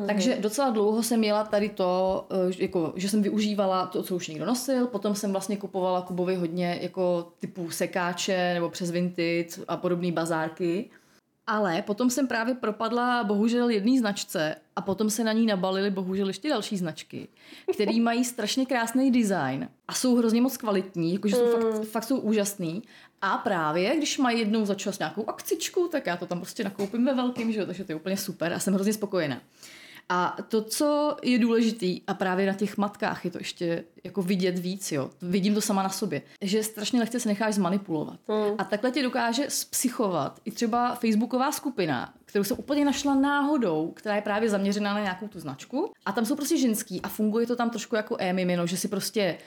[0.07, 4.29] Takže docela dlouho jsem měla tady to, eh, jako, že jsem využívala to, co už
[4.29, 9.77] někdo nosil, potom jsem vlastně kupovala Kubovi hodně jako typu sekáče nebo přes Vinted a
[9.77, 10.91] podobné bazárky.
[11.47, 16.27] Ale potom jsem právě propadla bohužel jedné značce a potom se na ní nabalily bohužel
[16.27, 17.29] ještě další značky,
[17.75, 22.19] které mají strašně krásný design a jsou hrozně moc kvalitní, jakože jsou fakt, fakt jsou
[22.19, 22.83] úžasný.
[23.23, 27.05] A právě, když mají jednou za čas nějakou akcičku, tak já to tam prostě nakoupím
[27.05, 29.41] ve velkým, že jo, takže to je úplně super a jsem hrozně spokojená.
[30.13, 34.59] A to, co je důležitý, a právě na těch matkách je to ještě jako vidět
[34.59, 35.11] víc, jo.
[35.23, 38.19] Vidím to sama na sobě, že strašně lehce se necháš zmanipulovat.
[38.29, 38.55] Mm.
[38.59, 44.17] A takhle tě dokáže spsychovat i třeba facebooková skupina, kterou jsem úplně našla náhodou, která
[44.17, 45.93] je právě zaměřená na nějakou tu značku.
[46.07, 49.39] A tam jsou prostě ženský a funguje to tam trošku jako e-mimino, že si prostě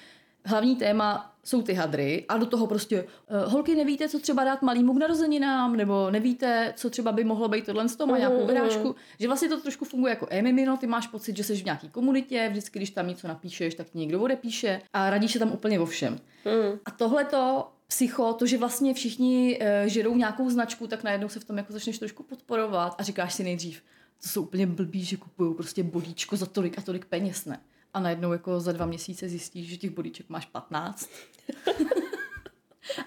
[0.45, 4.61] hlavní téma jsou ty hadry a do toho prostě uh, holky nevíte, co třeba dát
[4.61, 8.47] malýmu k narozeninám, nebo nevíte, co třeba by mohlo být tohle z toho, má nějakou
[8.47, 11.89] vyrážku, že vlastně to trošku funguje jako e-mimino, ty máš pocit, že jsi v nějaký
[11.89, 15.79] komunitě, vždycky, když tam něco napíšeš, tak ti někdo odepíše a radíš se tam úplně
[15.79, 16.13] o všem.
[16.45, 16.79] Mm.
[16.85, 21.39] A tohle to psycho, to, že vlastně všichni uh, žerou nějakou značku, tak najednou se
[21.39, 23.81] v tom jako začneš trošku podporovat a říkáš si nejdřív,
[24.21, 27.59] to jsou úplně blbí, že kupují prostě bodíčko za tolik a tolik peněz, ne?
[27.93, 31.09] A najednou jako za dva měsíce zjistíš, že těch bodíček máš 15.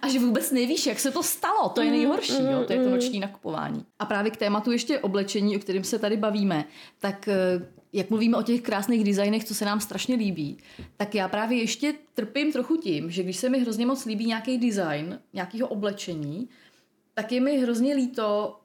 [0.02, 1.68] A že vůbec nevíš, jak se to stalo.
[1.68, 2.64] To je nejhorší, jo?
[2.66, 3.86] to je to noční nakupování.
[3.98, 6.64] A právě k tématu ještě oblečení, o kterém se tady bavíme,
[6.98, 10.58] tak eh, jak mluvíme o těch krásných designech, co se nám strašně líbí,
[10.96, 14.58] tak já právě ještě trpím trochu tím, že když se mi hrozně moc líbí nějaký
[14.58, 16.48] design, nějakého oblečení,
[17.14, 18.56] tak je mi hrozně líto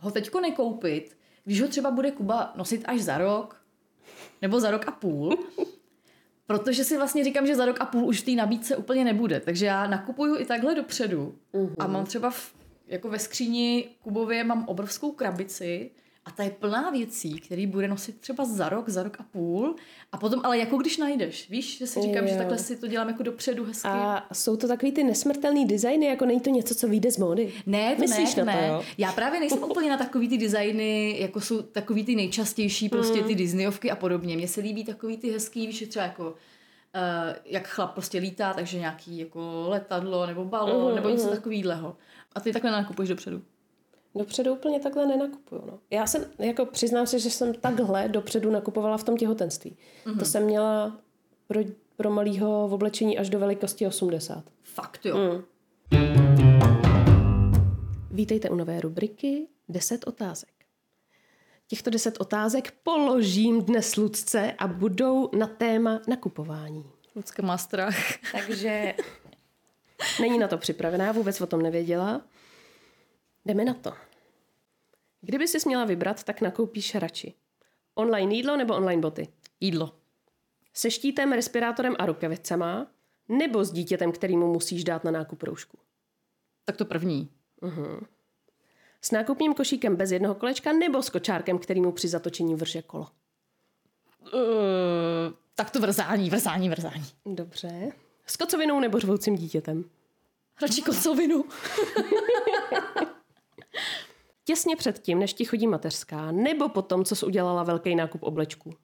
[0.00, 3.57] ho teďko nekoupit, když ho třeba bude Kuba nosit až za rok,
[4.42, 5.38] nebo za rok a půl,
[6.46, 9.40] protože si vlastně říkám, že za rok a půl už v té nabídce úplně nebude.
[9.40, 11.34] Takže já nakupuju i takhle dopředu
[11.78, 12.54] a mám třeba v,
[12.86, 15.90] jako ve skříni Kubově mám obrovskou krabici
[16.24, 19.76] a ta je plná věcí, který bude nosit třeba za rok, za rok a půl
[20.12, 22.38] a potom, ale jako když najdeš, víš, že si říkám, že Jo.
[22.38, 23.88] takhle si to dělám jako dopředu hezky.
[23.88, 27.52] A jsou to takový ty nesmrtelný designy, jako není to něco, co vyjde z módy?
[27.66, 28.68] Ne, to Myslíš ne, na to ne.
[28.68, 28.82] jo?
[28.98, 33.34] Já právě nejsem úplně na takový ty designy, jako jsou takový ty nejčastější, prostě ty
[33.34, 34.36] Disneyovky a podobně.
[34.36, 36.34] Mně se líbí takový ty hezký, víš, že třeba jako
[36.94, 41.96] Uh, jak chlap prostě lítá, takže nějaký jako letadlo nebo balon Mhm, nebo něco takového.
[42.32, 43.42] A ty takhle nakupuješ dopředu.
[44.18, 45.62] Dopředu úplně takhle nenakupuju.
[45.66, 45.78] No.
[45.90, 49.76] Já jsem, jako přiznám se, že jsem takhle dopředu nakupovala v tom těhotenství.
[50.06, 50.18] Mm-hmm.
[50.18, 50.98] To jsem měla
[51.46, 51.60] pro,
[51.96, 54.44] pro malýho v oblečení až do velikosti 80.
[54.62, 55.16] Fakt jo.
[55.18, 55.42] Mm.
[58.10, 60.50] Vítejte u nové rubriky 10 otázek.
[61.66, 66.84] Těchto 10 otázek položím dnes Lucce a budou na téma nakupování.
[67.16, 67.96] Lucka má strach.
[68.32, 68.94] Takže
[70.20, 72.20] není na to připravená, vůbec o tom nevěděla.
[73.44, 73.92] Jdeme na to.
[75.20, 77.34] Kdyby si měla vybrat, tak nakoupíš radši.
[77.94, 79.28] Online jídlo nebo online boty?
[79.60, 79.94] Jídlo.
[80.74, 82.86] Se štítem, respirátorem a rukavicama?
[83.28, 85.78] Nebo s dítětem, kterýmu musíš dát na nákup roušku?
[86.64, 87.30] Tak to první.
[89.02, 93.06] S nákupním košíkem bez jednoho kolečka nebo s kočárkem, kterýmu při zatočení vrže kolo?
[94.32, 97.06] Uh, tak tak to vrzání, vrzání, vrzání.
[97.26, 97.92] Dobře.
[98.26, 99.84] S kocovinou nebo řvoucím dítětem?
[100.62, 101.44] Radši kocovinu.
[104.48, 108.74] Těsně předtím, než ti chodí mateřská, nebo potom, co jsi udělala velký nákup oblečků?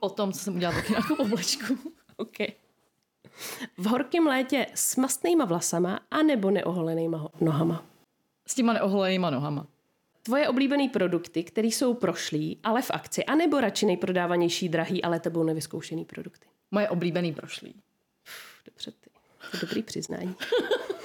[0.00, 1.78] O tom, co jsem udělala taky nákup oblečku.
[2.16, 2.38] OK.
[3.78, 7.84] V horkém létě s mastnýma vlasama a nebo neoholenýma ho- nohama.
[8.46, 9.66] S těma neoholenýma nohama.
[10.22, 15.42] Tvoje oblíbené produkty, které jsou prošlý, ale v akci, anebo radši nejprodávanější drahý, ale tebou
[15.42, 16.46] nevyzkoušený produkty.
[16.70, 17.74] Moje oblíbený prošlý.
[18.66, 19.10] Dobře ty.
[19.50, 20.34] To je dobrý přiznání.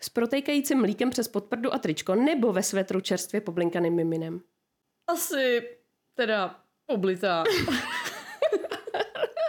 [0.00, 4.40] S protékajícím mlíkem přes podprdu a tričko nebo ve svetru čerstvě poblinkaným miminem.
[5.06, 5.68] Asi
[6.14, 7.44] teda oblitá.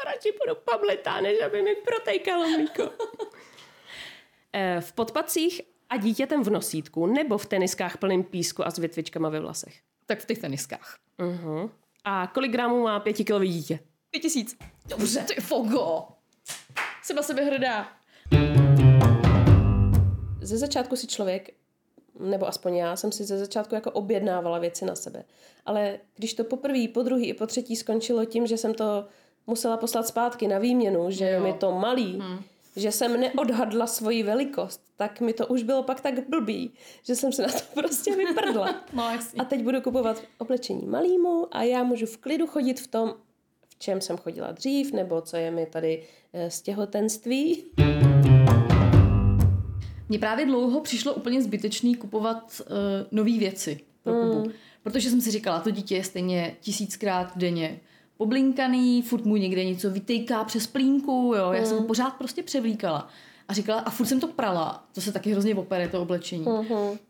[0.05, 2.91] Radši budu pablitá, než aby mi protékalo mlíko.
[4.53, 9.29] Eh, v podpacích a dítětem v nosítku nebo v teniskách plným písku a s větvičkama
[9.29, 9.79] ve vlasech.
[10.05, 10.97] tak v těch teniskách.
[11.19, 11.69] Uh-huh.
[12.03, 13.79] A kolik gramů má pětikilový dítě?
[14.09, 14.57] Pět tisíc.
[14.85, 15.25] Dobře.
[15.35, 16.07] Ty fogo.
[17.03, 17.87] Jsem na sebe hrdá.
[20.41, 21.49] Ze začátku si člověk,
[22.19, 25.23] nebo aspoň já, jsem si ze začátku jako objednávala věci na sebe.
[25.65, 29.05] Ale když to poprvé, po druhý i po třetí skončilo tím, že jsem to
[29.47, 31.43] musela poslat zpátky na výměnu, že Jo.
[31.43, 32.39] mi to malý, hmm.
[32.75, 36.73] že jsem neodhadla svoji velikost, tak mi to už bylo pak tak blbý,
[37.03, 38.75] že jsem se na to prostě vyprdla.
[38.93, 39.03] No.
[39.37, 43.13] A teď budu kupovat oblečení malýmu a já můžu v klidu chodit v tom,
[43.69, 47.63] v čem jsem chodila dřív, nebo co je mi tady eh, z těhotenství.
[50.11, 52.67] Mně právě dlouho přišlo úplně zbytečný kupovat uh,
[53.11, 54.51] nové věci pro Kubu.
[54.83, 57.79] Protože jsem si říkala, to dítě je stejně tisíckrát denně
[58.17, 61.51] poblinkaný, furt mu někde něco vytejká přes plínku, jo.
[61.51, 63.07] Já jsem ho pořád prostě převlíkala.
[63.47, 66.45] A říkala, a furt jsem to prala, to se taky hrozně opere, to oblečení.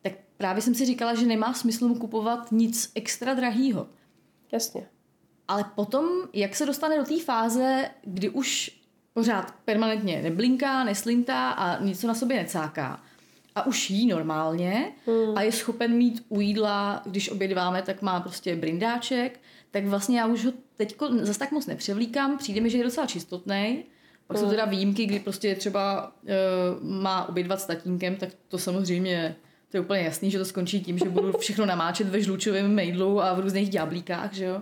[0.02, 3.88] Tak právě jsem si říkala, že nemá smysl mu kupovat nic extra drahýho.
[4.52, 4.88] Jasně.
[5.48, 8.81] Ale potom, jak se dostane do té fáze, kdy už
[9.14, 13.00] pořád permanentně neblinká, neslintá a nic na sobě necáká
[13.56, 15.38] a už jí normálně hmm.
[15.38, 19.40] a je schopen mít u jídla, když obědváme, tak má prostě brindáček,
[19.72, 23.08] tak vlastně já už ho teďko zase tak moc nepřevlíkám, přijde mi, že je docela
[23.08, 23.84] čistotný.
[24.28, 29.36] Pak jsou teda výjimky, kdy prostě třeba uh, má obědvat s tatínkem, tak to samozřejmě
[29.72, 33.22] to je úplně jasný, že to skončí tím, že budu všechno namáčet ve žlučovém mejdlu
[33.22, 34.62] a v různých ďáblíkách, že jo.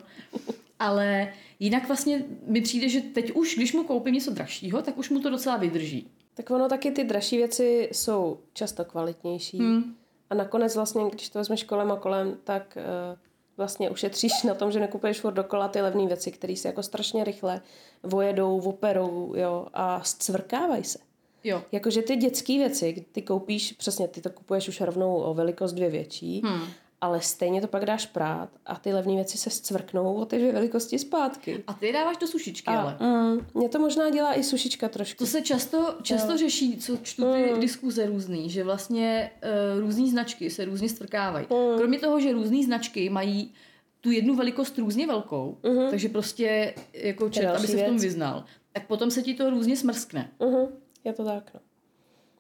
[0.80, 1.28] Ale
[1.60, 5.20] jinak vlastně mi přijde, že teď už, když mu koupím něco dražšího, tak už mu
[5.20, 6.12] to docela vydrží.
[6.34, 9.58] Tak ono taky ty dražší věci jsou často kvalitnější.
[9.58, 9.96] Hmm.
[10.30, 13.20] A nakonec vlastně, když to vezmeš kolem a kolem, tak uh,
[13.58, 17.24] vlastně ušetříš na tom, že nekupuješ furt dokola ty levné věci, které se jako strašně
[17.24, 17.62] rychle
[18.04, 21.00] vojedou, operou, jo, a zcvrkávají se.
[21.44, 21.64] Jo.
[21.72, 25.90] Jakože ty dětské věci, ty koupíš, přesně, ty to kupuješ už rovnou o velikost dvě
[25.90, 26.68] větší, hmm.
[27.02, 30.52] Ale stejně to pak dáš prát a ty levné věci se zcvrknou o ty dvě
[30.52, 31.64] velikosti zpátky.
[31.68, 32.98] A ty je dáváš do sušičky, A ale.
[33.00, 35.24] mm, mě to možná dělá i sušička trošku.
[35.24, 37.60] To se často, často řeší, co čtu ty mm.
[37.60, 39.32] diskuze různý, že vlastně
[39.74, 41.48] uh, různý značky se různě stvrkávají.
[41.50, 41.78] Mm.
[41.78, 43.54] Kromě toho, že různý značky mají
[44.02, 45.90] tu jednu velikost různě velkou, mm.
[45.90, 49.78] takže prostě jako další aby se v tom vyznal, tak potom se ti to různě
[49.78, 50.32] smrskne.
[50.40, 50.68] Mhm,
[51.04, 51.60] je to tak, no.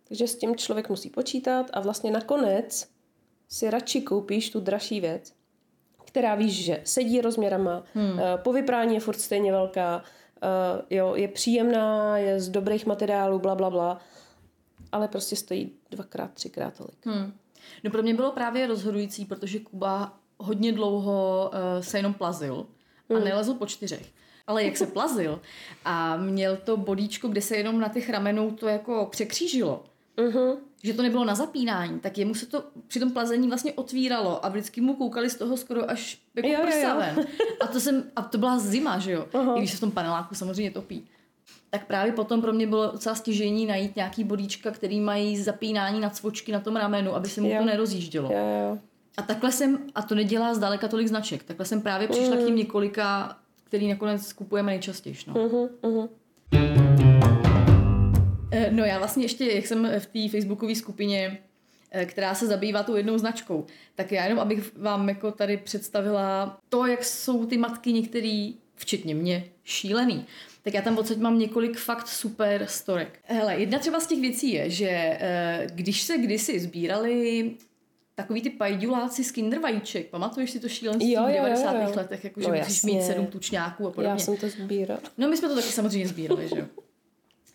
[0.07, 2.87] Takže s tím člověk musí počítat a vlastně nakonec
[3.49, 5.33] si radši koupíš tu dražší věc,
[6.05, 8.19] která víš, že sedí rozměrama, hmm.
[8.35, 10.03] po vyprání je furt stejně velká,
[10.43, 13.99] eh, jo, je příjemná, je z dobrých materiálů, bla, bla, bla,
[14.91, 17.05] ale prostě stojí dvakrát, třikrát tolik.
[17.05, 17.33] Hmm.
[17.83, 22.65] No pro mě bylo právě rozhodující, protože Kuba hodně dlouho uh, se jenom plazil
[23.09, 23.23] a Hmm.
[23.23, 24.11] nelezl po čtyřech.
[24.47, 25.41] Ale jak se plazil
[25.85, 29.83] a měl to bodíčko, kde se jenom na těch ramenou to jako překřížilo,
[30.19, 30.57] Mhm.
[30.83, 34.49] že to nebylo na zapínání, tak jemu se to při tom plazení vlastně otvíralo a
[34.49, 36.67] vždycky mu koukali z toho skoro až jako Jo, jo, jo.
[36.67, 37.25] prsa ven.
[37.61, 39.25] A to, jsem, a to byla zima, že jo?
[39.33, 39.55] Aha.
[39.55, 41.05] I když se v tom paneláku samozřejmě topí.
[41.69, 46.09] Tak právě potom pro mě bylo docela stěžení najít nějaký bodíčka, který mají zapínání na
[46.09, 47.59] cvočky na tom ramenu, aby se mu Jo.
[47.59, 48.29] to nerozjíždělo.
[48.33, 48.37] Jo,
[48.69, 48.77] jo.
[49.17, 52.41] A takhle jsem, a to nedělá zdaleka tolik značek, takhle jsem právě přišla Mm.
[52.41, 55.15] k tím několika, který nakonec kupujeme nejčastěji.
[55.27, 55.33] No.
[55.33, 56.88] Mhm, mhm.
[58.51, 61.37] Eh, No já vlastně ještě, jak jsem v té facebookové skupině,
[61.91, 66.57] eh, která se zabývá tou jednou značkou, tak já jenom, abych vám jako tady představila
[66.69, 70.25] to, jak jsou ty matky některý, včetně mě, šílený.
[70.63, 73.19] Tak já tam odsaď mám několik fakt super storek.
[73.23, 77.51] Hele, jedna třeba z těch věcí je, že eh, když se kdysi sbírali
[78.15, 81.73] takový ty pajduláci z kinder vajíček, pamatuješ si to šílenství Jo, v jo, jo, 90.
[81.73, 81.91] jo.
[81.95, 84.09] letech, jako, že No musíš mít sedm tučňáků a podobně.
[84.11, 85.01] Já jsem to sbírala.
[85.17, 86.65] No my jsme to taky samozřejmě sbírali, že jo.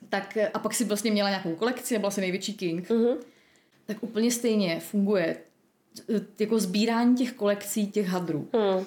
[0.08, 2.90] Tak a pak si vlastně měla nějakou kolekci a byla si největší king.
[2.90, 3.16] Mhm.
[3.86, 5.36] Tak úplně stejně funguje
[6.40, 8.48] jako sbírání těch kolekcí těch hadrů.
[8.54, 8.84] Hmm.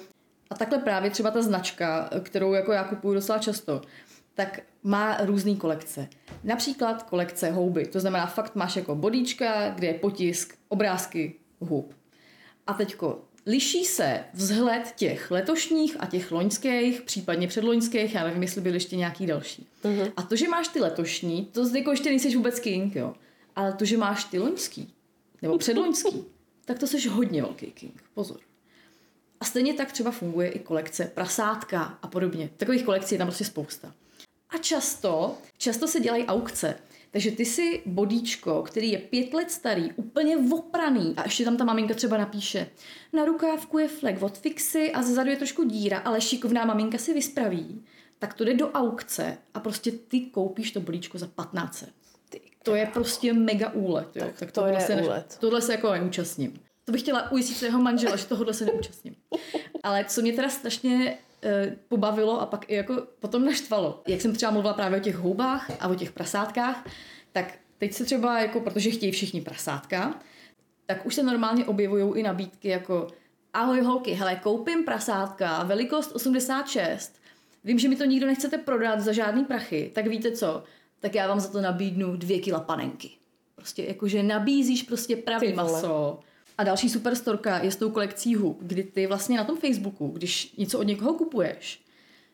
[0.50, 3.82] A takhle právě třeba ta značka, kterou jako já kupuju docela často,
[4.34, 6.08] tak má různé kolekce.
[6.44, 7.86] Například kolekce houby.
[7.86, 11.94] To znamená, fakt máš jako bodíčka, kde je potisk, obrázky hub.
[12.66, 18.60] A teďko liší se vzhled těch letošních a těch loňských, případně předloňských, já nevím, jestli
[18.60, 19.66] byly ještě nějaký další.
[19.84, 20.12] Uh-huh.
[20.16, 23.14] A to, že máš ty letošní, to jako ještě nejsi vůbec king, jo.
[23.56, 24.94] Ale to, že máš ty loňský,
[25.42, 26.24] nebo předloňský,
[26.64, 28.02] tak to jsi hodně velký king.
[28.14, 28.40] Pozor.
[29.40, 32.50] A stejně tak třeba funguje i kolekce prasátka a podobně.
[32.56, 33.94] Takových kolekcí je tam prostě spousta.
[34.50, 36.74] A často, často se dělají aukce.
[37.18, 41.64] Takže ty si bodíčko, který je pět let starý, úplně opraný a ještě tam ta
[41.64, 42.66] maminka třeba napíše
[43.12, 47.14] na rukávku je flek od fixy a zezadu je trošku díra, ale šikovná maminka si
[47.14, 47.84] vyspraví,
[48.18, 51.84] tak to jde do aukce a prostě ty koupíš to bodíčko za 15.
[52.62, 54.16] To je prostě mega úlet.
[54.16, 54.24] Jo.
[54.24, 55.26] Tak, tak to je se úlet.
[55.30, 56.60] Ne, tohle se jako neúčastním.
[56.84, 59.16] To bych chtěla ujistit svého manžela, že tohohle se neúčastním.
[59.82, 64.34] Ale co mě teda strašně e, pobavilo a pak i jako potom naštvalo, jak jsem
[64.34, 66.86] třeba mluvila právě o těch houbách a o těch prasátkách,
[67.32, 70.20] tak teď se třeba, jako, protože chtějí všichni prasátka,
[70.86, 73.06] tak už se normálně objevují i nabídky jako
[73.54, 77.20] ahoj holky, hele, koupím prasátka, velikost 86,
[77.64, 80.62] vím, že mi to nikdo nechcete prodat za žádný prachy, tak víte co,
[81.00, 83.10] tak já vám za to nabídnu dvě kila panenky.
[83.54, 86.20] Prostě jakože nabízíš prostě pravý maso.
[86.58, 90.08] A další super storka je s tou kolekcí hub, kdy ty vlastně na tom Facebooku,
[90.08, 91.80] když něco od někoho kupuješ,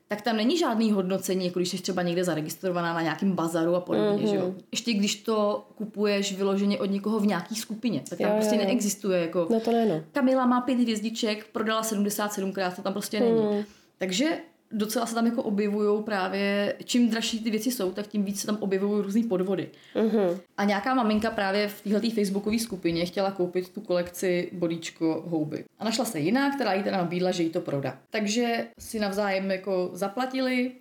[0.09, 3.81] tak tam není žádný hodnocení, jako když jsi třeba někde zaregistrovaná na nějakém bazaru a
[3.81, 4.31] podobně, mm-hmm.
[4.31, 4.47] že jo.
[4.47, 4.61] Mhm.
[4.73, 8.61] Ještě když to kupuješ vyloženě od někoho v nějaký skupině, tak tam Jo, prostě jo,
[8.61, 8.67] jo.
[8.67, 10.03] neexistuje jako No to ne, no.
[10.13, 13.57] Kamila má pět hvězdiček, prodala 77krát, to tam prostě není.
[13.57, 13.65] Mm.
[13.99, 14.39] Takže
[14.75, 18.47] docela se tam jako objevují právě, čím dražší ty věci jsou, tak tím víc se
[18.47, 19.71] tam objevují různý podvody.
[19.95, 20.41] Mhm.
[20.57, 25.65] A nějaká maminka právě v této facebookové skupině chtěla koupit tu kolekci bodíčko houby.
[25.79, 27.99] A našla se jiná, která jí teda nabídla, že jí to prodá.
[28.11, 30.73] Takže si navzájem jako zaplatili,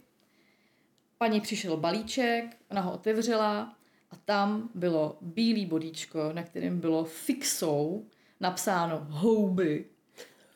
[1.17, 3.73] paní přišel balíček, ona ho otevřela
[4.11, 8.05] a tam bylo bílý bodíčko, na kterém bylo fixou
[8.39, 9.85] napsáno houby.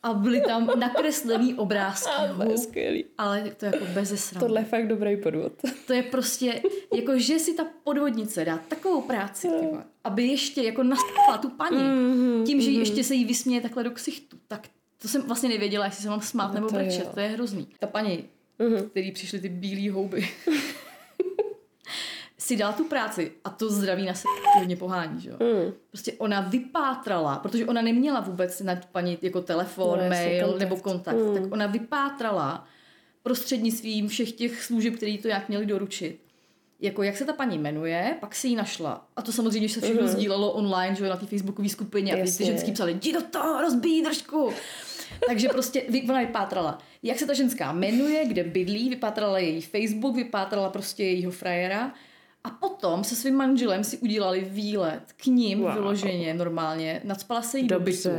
[0.08, 3.06] A byly tam nakreslený obrázky To je skvělý.
[3.18, 4.40] ale to jako bez srandy.
[4.46, 5.54] Tohle je fakt dobrý podvod.
[5.88, 6.62] To je prostě,
[6.96, 11.78] jako že si ta podvodnice dá takovou práci, tyba, aby ještě jako naspala tu paní,
[11.84, 14.68] Mhm, tím, že jí ještě se jí vysměje takhle do ksichtu, tak
[15.02, 17.68] to jsem vlastně nevěděla, jestli se mám smát nebo to brečet, to je hrozný.
[17.80, 18.24] Ta paní,
[18.60, 18.90] Mhm.
[18.90, 20.28] který přišly ty bílé houby,
[22.40, 24.28] si dala tu práci a to zdraví na se
[24.60, 25.36] hodně pohání, že jo.
[25.40, 25.74] Mm.
[25.92, 30.44] Prostě ona vypátrala, protože ona neměla vůbec na tu paní jako telefon, No, jasně, mail
[30.46, 30.60] kontakt.
[30.60, 31.34] nebo kontakt, Mm.
[31.34, 32.68] tak ona vypátrala
[33.24, 36.20] prostřednictvím všech těch služeb, které to jak měli doručit.
[36.80, 39.08] Jako jak se ta paní jmenuje, pak si ji našla.
[39.16, 40.12] A to samozřejmě se všechno Mhm.
[40.12, 42.46] sdílelo online, že jo, na té facebookové skupině a ty, ty Jasně.
[42.46, 44.54] ženský psali, jdi do toho, rozbíjí držku.
[45.28, 50.70] Takže prostě ona vypátrala, jak se ta ženská jmenuje, kde bydlí, vypátrala její Facebook, vypátrala
[50.70, 51.94] prostě jejího frajera
[52.48, 55.74] a potom se svým manželem si udělali výlet k ním Wow.
[55.74, 58.10] vyloženě normálně, nadspala se jí do bytu.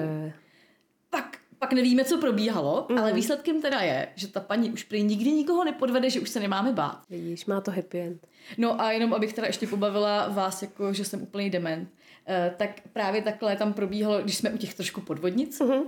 [1.10, 2.98] Pak, pak nevíme, co probíhalo, Mhm.
[2.98, 6.40] ale výsledkem teda je, že ta paní už prý nikdy nikoho nepodvede, že už se
[6.40, 7.02] nemáme bát.
[7.10, 8.26] Vidíš, má to happy end.
[8.58, 11.88] No a jenom abych teda ještě pobavila vás, jako že jsem úplný dement,
[12.26, 15.82] eh, tak právě takhle tam probíhalo, když jsme u těch trošku podvodnic, Mhm.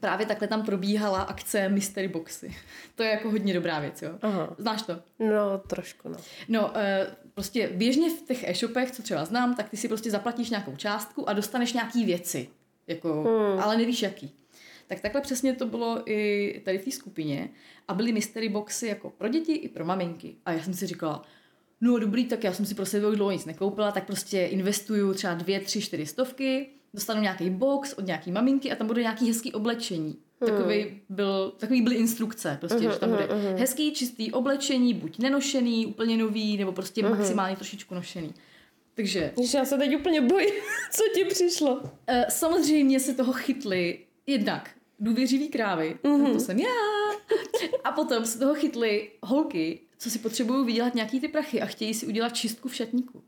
[0.00, 2.54] právě takhle tam probíhala akce Mystery Boxy.
[2.94, 4.10] To je jako hodně dobrá věc, jo?
[4.22, 4.54] Aha.
[4.58, 4.92] Znáš to?
[5.18, 6.16] No, trošku, no.
[6.48, 10.50] No, eh, prostě běžně v těch e-shopech, co třeba znám, tak ty si prostě zaplatíš
[10.50, 12.48] nějakou částku a dostaneš nějaký věci,
[12.86, 13.60] jako, Hmm.
[13.62, 14.32] ale nevíš jaký.
[14.86, 17.48] Tak takhle přesně to bylo i tady v té skupině
[17.88, 20.34] a byly mystery boxy jako pro děti i pro maminky.
[20.46, 21.22] A já jsem si říkala,
[21.80, 25.14] no dobrý, tak já jsem si pro sebe už dlouho nic nekoupila, tak prostě investuju
[25.14, 29.28] třeba dvě, tři, čtyři stovky, dostanu nějaký box od nějaký maminky a tam bude nějaký
[29.28, 30.16] hezký oblečení.
[30.46, 36.16] Takový, byl, takový byly instrukce, prostě, že tam bude hezký, čistý oblečení, buď nenošený, úplně
[36.16, 38.34] nový, nebo prostě maximálně trošičku nošený.
[38.94, 40.50] Takže Když já se teď úplně bojím,
[40.90, 41.82] co ti přišlo.
[42.06, 46.32] Eh, samozřejmě se toho chytli jednak důvěřivý krávy, mm-hmm.
[46.32, 46.68] to jsem já,
[47.84, 51.94] a potom se toho chytli holky, co si potřebují vydělat nějaký ty prachy a chtějí
[51.94, 53.22] si udělat čistku v šatníku.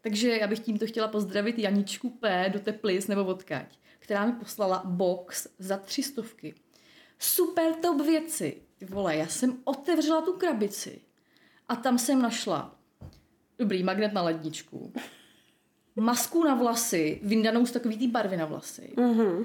[0.00, 2.50] Takže já bych tímto chtěla pozdravit Janičku P.
[2.52, 6.54] do Teplic nebo odkaď, která mi poslala box za tři stovky.
[7.18, 8.62] Super top věci.
[8.78, 11.00] Ty vole, já jsem otevřela tu krabici
[11.68, 12.76] a tam jsem našla
[13.58, 14.92] dobrý magnet na ledničku,
[15.96, 18.92] masku na vlasy, vyndanou z takový té barvy na vlasy.
[18.96, 19.44] Mhm.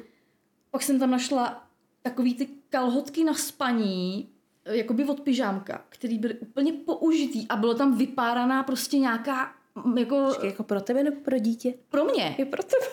[0.72, 1.68] Pak jsem tam našla
[2.02, 4.30] takový ty kalhotky na spaní,
[4.66, 9.54] jakoby od pyžámka, který byly úplně použitý a bylo tam vypáraná prostě nějaká,
[9.98, 11.74] jako Jako pro tebe nebo pro dítě?
[11.90, 12.36] pro mě.
[12.38, 12.86] Je pro tebe.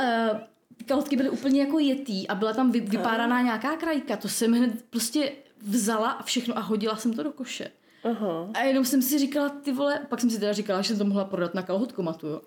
[0.00, 0.46] Uh, ty
[0.86, 4.16] kalhotky byly úplně jako jetý a byla tam vy, vypáraná nějaká krajka.
[4.16, 7.70] To jsem hned prostě vzala a všechno a hodila jsem to do koše.
[8.04, 8.50] Aha.
[8.54, 11.04] A jenom jsem si říkala, ty vole, pak jsem si teda říkala, že jsem to
[11.04, 12.40] mohla prodat na kalhotkomatu, jo.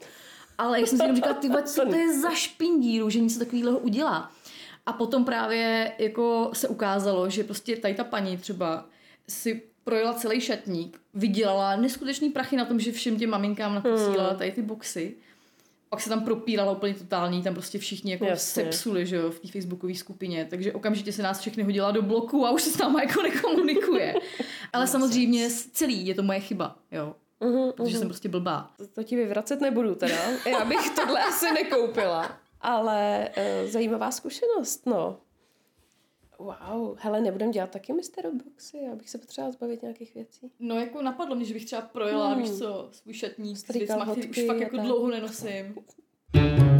[0.57, 3.39] Ale jak jsem si jenom říkala, ty vole, co to je za špindíru, že něco
[3.39, 4.31] takového udělá.
[4.86, 8.86] A potom právě jako se ukázalo, že prostě tady ta paní třeba
[9.27, 14.51] si projela celý šatník, vydělala neskutečný prachy na tom, že všem těm maminkám naposílala tady
[14.51, 15.15] ty boxy.
[15.93, 18.63] Pak se tam propírala úplně totální, tam prostě všichni jako Jasně.
[18.63, 22.45] sepsuli, že jo, v té facebookové skupině, takže okamžitě se nás všechny hodila do bloku
[22.45, 24.15] a už se s náma jako nekomunikuje.
[24.73, 27.15] Ale samozřejmě celý je to moje chyba, jo.
[27.39, 28.71] Mhm, Protože jsem prostě blbá.
[28.77, 30.15] To, to ti vyvracet nebudu teda.
[30.45, 32.37] Já bych tohle asi nekoupila.
[32.61, 35.17] Ale uh, zajímavá zkušenost, no.
[36.39, 40.51] Wow, hele, nebudem dělat taky mystery boxy, já bych se potřebovala zbavit nějakých věcí.
[40.59, 42.41] No jako napadlo mě, že bych třeba projela, Hmm.
[42.41, 44.86] víš co, svůj šatník s věcma, který už fakt jako tak.
[44.86, 45.75] dlouho nenosím.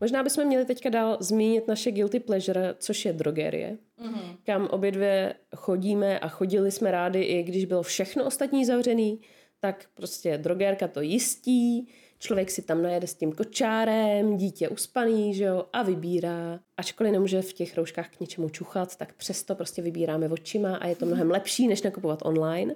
[0.00, 4.36] Možná bychom měli teďka dál zmínit naše guilty pleasure, což je drogerie, mm-hmm.
[4.46, 9.20] kam obě dvě chodíme a chodili jsme rádi, i když bylo všechno ostatní zavřený,
[9.60, 11.88] tak prostě drogérka to jistí,
[12.18, 16.60] člověk si tam najede s tím kočárem, dítě uspaný, že jo, a vybírá.
[16.76, 20.96] Ačkoliv nemůže v těch rouškách k něčemu čuchat, tak přesto prostě vybíráme očima a je
[20.96, 22.74] to mnohem lepší, než nakupovat online.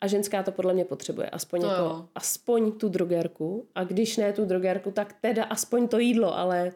[0.00, 2.08] A ženská to podle mě potřebuje, aspoň, To jako, jo.
[2.14, 3.66] aspoň tu drogerku.
[3.74, 6.72] A když ne tu drogerku, tak teda aspoň to jídlo, ale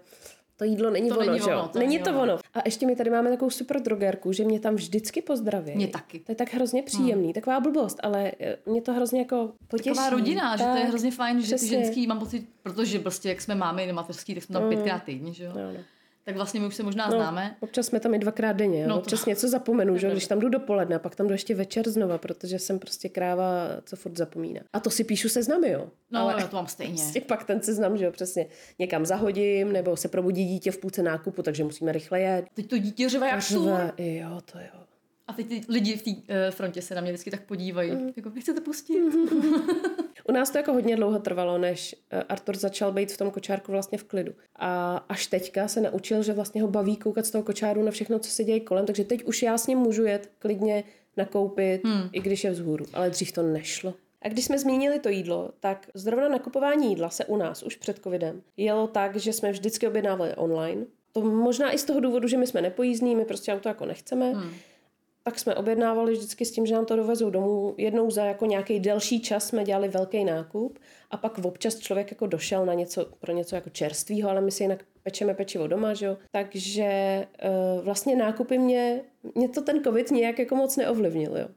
[0.57, 1.59] to jídlo není To ono, není že jo?
[1.59, 2.20] ono, to není to ono.
[2.22, 2.38] ono.
[2.55, 5.72] A ještě my tady máme takovou super drogerku, že mě tam vždycky pozdraví.
[5.74, 6.18] Mě taky.
[6.18, 9.88] To je tak hrozně příjemný, taková blbost, ale eh, mě to hrozně jako potěší.
[9.88, 11.68] Taková rodina, že to je Tak, hrozně fajn, že ty přesně.
[11.68, 15.32] ženský mám pocit, protože prostě jak jsme mámy na mateřský, tak jsme tam pětkrát týdně,
[15.32, 15.53] že jo?
[15.57, 15.80] No, no.
[16.25, 17.57] Tak vlastně my už se možná No, známe.
[17.61, 20.11] občas jsme tam i dvakrát denně, No no, to- občas něco zapomenu, že?
[20.11, 23.66] když tam jdu dopoledne a pak tam jdu ještě večer znova, protože jsem prostě kráva,
[23.85, 24.61] co furt zapomíná.
[24.73, 25.89] A to si píšu seznamy, jo.
[26.11, 26.95] No, Ale já to mám stejně.
[27.03, 28.47] prostě pak ten seznam, že jo, přesně
[28.79, 32.45] někam zahodím, nebo se probudí dítě v půlce nákupu, takže musíme rychle jet.
[32.55, 33.51] Teď to dítě řve jak
[33.99, 34.82] Jo, to jo.
[35.33, 36.16] A teď ty lidi v té uh,
[36.51, 37.91] frontě se na mě vždycky tak podívají.
[37.91, 38.12] Mm.
[38.16, 39.01] Jako, vy chcete pustit?
[40.28, 43.72] U nás to jako hodně dlouho trvalo, než eh, Artur začal být v tom kočárku
[43.72, 44.33] vlastně v klidu.
[44.57, 48.18] A až teďka se naučil, že vlastně ho baví koukat z toho kočáru na všechno,
[48.18, 50.85] co se děje kolem, takže teď už já s ním můžu jet klidně
[51.16, 52.09] nakoupit, hmm.
[52.12, 52.85] i když je vzhůru.
[52.93, 53.95] Ale dřív to nešlo.
[54.22, 57.99] A když jsme zmínili to jídlo, tak zrovna nakupování jídla se u nás už před
[57.99, 60.87] covidem jelo tak, že jsme vždycky objednávali online.
[61.12, 64.33] To možná i z toho důvodu, že my jsme nepojízdní, my prostě auto jako nechceme.
[64.33, 64.53] Hmm
[65.23, 67.75] tak jsme objednávali vždycky s tím, že nám to dovezou domů.
[67.79, 70.79] Jednou za jako nějaký delší čas jsme dělali velký nákup
[71.11, 74.64] a pak občas člověk jako došel na něco, pro něco jako čerstvého, ale my si
[74.64, 76.16] jinak pečeme pečivo doma, že jo.
[76.31, 79.01] Takže uh, vlastně nákupy mě,
[79.35, 81.49] mě to ten covid nějak jako moc neovlivnil, jo.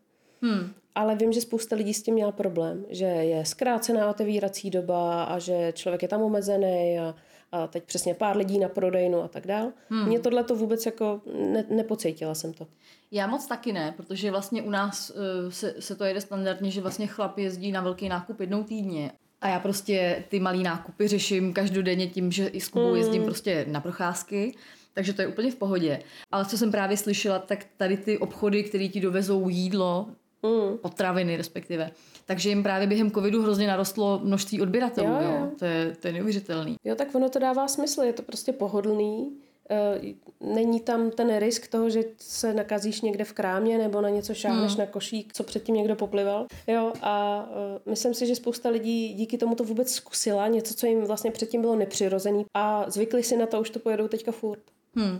[0.41, 0.73] Hmm.
[0.95, 5.39] Ale vím, že spousta lidí s tím měla problém, že je zkrácená otevírací doba a
[5.39, 7.15] že člověk je tam omezený a,
[7.51, 9.71] a teď přesně pár lidí na prodejnu a tak dál.
[9.89, 10.07] Hmm.
[10.07, 12.67] Mě tohle to vůbec jako ne, nepocítila jsem to.
[13.15, 16.81] Já moc taky ne, protože vlastně u nás uh, se, se to jede standardně, že
[16.81, 19.11] vlastně chlap jezdí na velký nákup jednou týdně.
[19.41, 23.65] A já prostě ty malý nákupy řeším každodenně tím, že i s Kubou jezdím prostě
[23.67, 24.55] na procházky.
[24.93, 25.99] Takže to je úplně v pohodě.
[26.31, 30.07] Ale co jsem právě slyšela, tak tady ty obchody, které ti dovezou jídlo,
[30.43, 30.77] Mm.
[30.77, 31.91] potraviny respektive,
[32.25, 35.07] takže jim právě během covidu hrozně narostlo množství odběratelů.
[35.07, 35.37] Jo, jo.
[35.41, 35.51] jo.
[35.59, 36.75] To, je, to je neuvěřitelný.
[36.83, 39.31] Jo, tak ono to dává smysl, je to prostě pohodlný.
[39.69, 44.33] Eh, Není tam ten risk toho, že se nakazíš někde v krámě nebo na něco
[44.33, 44.79] šáhneš hmm.
[44.79, 46.47] na košík, co předtím někdo poplival.
[46.67, 50.85] Jo, a uh, myslím si, že spousta lidí díky tomu to vůbec zkusila, něco, co
[50.85, 54.61] jim vlastně předtím bylo nepřirozený a zvykli si na to, už to pojedou teďka furt.
[54.95, 55.19] Hmm.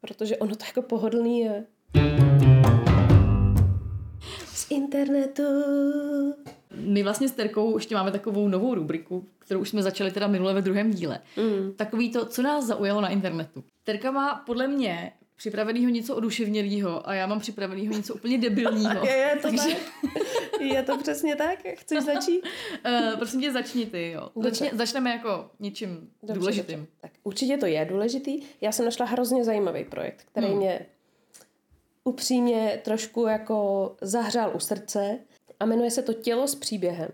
[0.00, 1.64] Protože ono to jako pohodlný je.
[4.66, 5.42] Z internetu.
[6.74, 10.54] My vlastně s Terkou ještě máme takovou novou rubriku, kterou už jsme začali teda minule
[10.54, 11.20] ve druhém díle.
[11.36, 11.72] Mm.
[11.76, 13.64] Takový to, co nás zaujalo na internetu.
[13.84, 19.06] Terka má podle mě připravenýho něco oduševnělého a já mám připravenýho něco úplně debilního.
[19.06, 20.60] Je, je to Takže, tak?
[20.60, 21.58] Je to přesně tak?
[21.74, 22.40] Chceš začít?
[22.40, 24.30] uh, prosím tě, začni ty, jo.
[24.42, 26.78] Začně, začneme jako něčím Dobře, důležitým.
[26.78, 26.92] Dobře.
[27.00, 28.40] Tak určitě to je důležitý.
[28.60, 30.56] Já jsem našla hrozně zajímavý projekt, který hmm.
[30.56, 30.86] mě
[32.06, 35.18] upřímně trošku jako zahřál u srdce
[35.60, 37.10] a jmenuje se to Tělo s příběhem.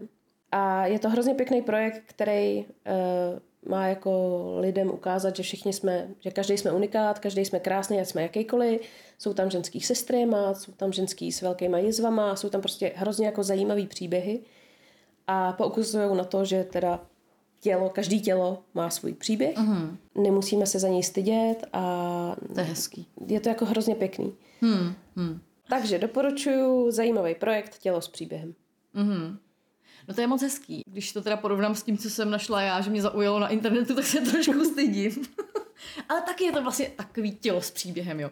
[0.53, 6.09] A je to hrozně pěkný projekt, který uh, má jako lidem ukázat, že všichni jsme,
[6.21, 8.81] že každý jsme unikát, každý jsme krásný, ať jsme jakýkoliv.
[9.19, 13.27] Jsou tam ženský sestry, má, jsou tam ženský s velkýma jizvama, jsou tam prostě hrozně
[13.27, 14.41] jako zajímavý příběhy.
[15.27, 17.07] A poukazují na to, že teda
[17.63, 19.99] tělo, každý tělo má svůj příběh, mm.
[20.15, 21.83] nemusíme se za něj stydět a
[22.55, 23.07] To je hezký.
[23.27, 24.35] je to jako hrozně pěkný.
[24.61, 25.41] Hmm, hmm.
[25.69, 28.55] Takže doporučuji zajímavý projekt Tělo s příběhem.
[28.95, 29.39] Mhm.
[30.09, 30.83] No to je moc hezký.
[30.87, 33.95] Když to teda porovnám s tím, co jsem našla já, že mě zaujalo na internetu,
[33.95, 35.13] tak se trošku stydím.
[36.09, 38.31] Ale taky je to vlastně takový tělo s příběhem, jo.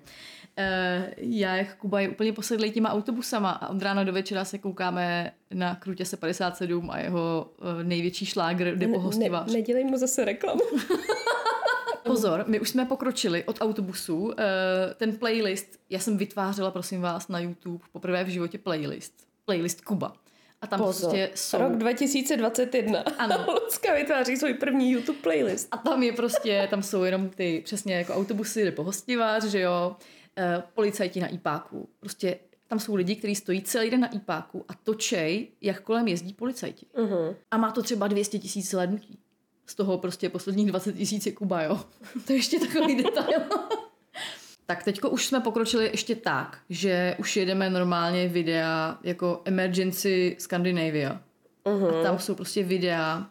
[0.59, 4.59] Uh, já, jak Kuba je úplně posedlý těma autobusama a od rána do večera se
[4.59, 9.47] koukáme na Krutě se 57 a jeho uh, největší šlágr jde po hostivář.
[9.47, 10.61] Ne, nedělej mu zase reklamu.
[12.03, 14.19] Pozor, my už jsme pokročili od autobusu.
[14.19, 14.33] Uh,
[14.97, 19.13] ten playlist, já jsem vytvářela, prosím vás, na YouTube poprvé v životě playlist.
[19.45, 20.13] Playlist Kuba.
[20.61, 21.11] A tam Pozor.
[21.11, 21.59] prostě jsou...
[21.59, 23.01] Rok 2021.
[23.01, 23.47] Ano.
[23.63, 25.69] Lucka vytváří svůj první YouTube playlist.
[25.71, 29.97] A tam je prostě, tam jsou jenom ty přesně jako autobusy nebo hostivář, že jo,
[30.39, 31.89] e, policajti na IPáku.
[32.01, 36.35] Prostě tam jsou lidi, kteří stojí celý den na IPáku a točej, jak kolem jezdí
[36.35, 36.87] policajti.
[36.95, 37.37] Uh-huh.
[37.51, 39.19] A má to třeba 200 tisíc slednutí.
[39.67, 41.81] Z toho prostě posledních 20 tisíc je Kuba, jo.
[42.27, 43.41] to je ještě takový detail.
[44.71, 51.21] Tak teďko už jsme pokročili ještě tak, že už jedeme normálně videa jako Emergency Scandinavia.
[51.65, 52.01] Uh-huh.
[52.01, 53.27] A tam jsou prostě videa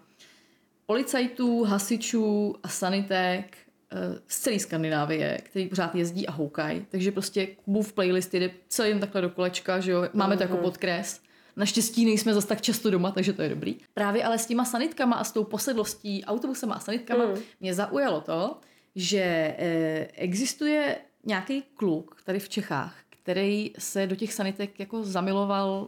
[0.85, 3.57] policajtů, hasičů a sanitek
[3.91, 6.85] eh, z celé Skandinávie, který pořád jezdí a houkají.
[6.89, 10.09] Takže prostě Kubův playlist jde celý jen takhle do kolečka, že jo.
[10.13, 11.21] Máme to jako podkres.
[11.55, 13.75] Naštěstí nejsme zase tak často doma, takže to je dobrý.
[13.93, 17.35] Právě ale s těma sanitkama a s tou posedlostí autobusama a sanitkama Mm.
[17.59, 18.57] mě zaujalo to,
[18.95, 20.95] že eh, existuje
[21.25, 25.87] nějaký kluk tady v Čechách, který se do těch sanitek jako zamiloval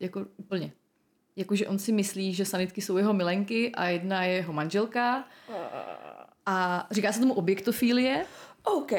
[0.00, 0.72] jako úplně.
[1.36, 5.24] Jakože on si myslí, že sanitky jsou jeho milenky a jedna je jeho manželka.
[6.46, 8.26] A říká se tomu objektofilie.
[8.64, 8.92] OK.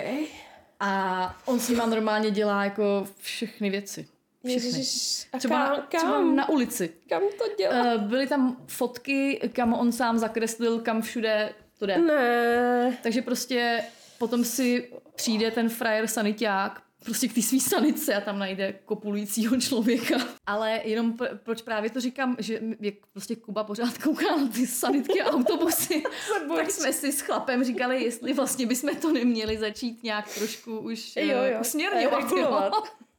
[0.79, 4.07] A on s nima normálně dělá jako všechny věci.
[4.45, 4.67] Všechny.
[4.69, 6.89] Ježiš, a Třeba, kam, třeba kam, na ulici.
[7.09, 7.75] kam to dělá?
[7.93, 11.97] Eh, Byly tam fotky, kam on sám zakreslil, kam všude to jde.
[11.97, 12.97] Ne.
[13.03, 13.83] Takže prostě
[14.19, 19.57] potom si přijde ten frajer saniták prostě k té svý sanice a tam najde kopulujícího
[19.61, 20.15] člověka.
[20.45, 24.67] Ale jenom pr- proč právě to říkám, že jak prostě Kuba pořád kouká na ty
[24.67, 26.03] sanitky a autobusy,
[26.55, 31.15] tak jsme si s chlapem říkali, jestli vlastně bychom to neměli začít nějak trošku už
[31.15, 31.37] Jo, jo.
[31.43, 32.31] eh, usměrňovat.
[32.31, 32.71] Jo.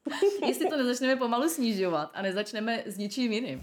[0.47, 3.61] jestli to nezačneme pomalu snižovat a nezačneme s něčím jiným.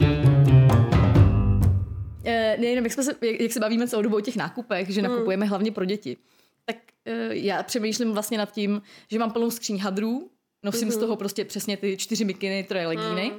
[2.28, 5.02] Eh, nejenom, jak, jsme se, jak, jak se bavíme celou dobu o těch nákupech, že
[5.02, 6.18] nakupujeme hlavně pro děti,
[6.66, 10.32] tak eh, já přemýšlím vlastně nad tím, že mám plnou skříň hadrů,
[10.64, 13.32] nosím z toho prostě přesně ty čtyři mikiny, troje legíny,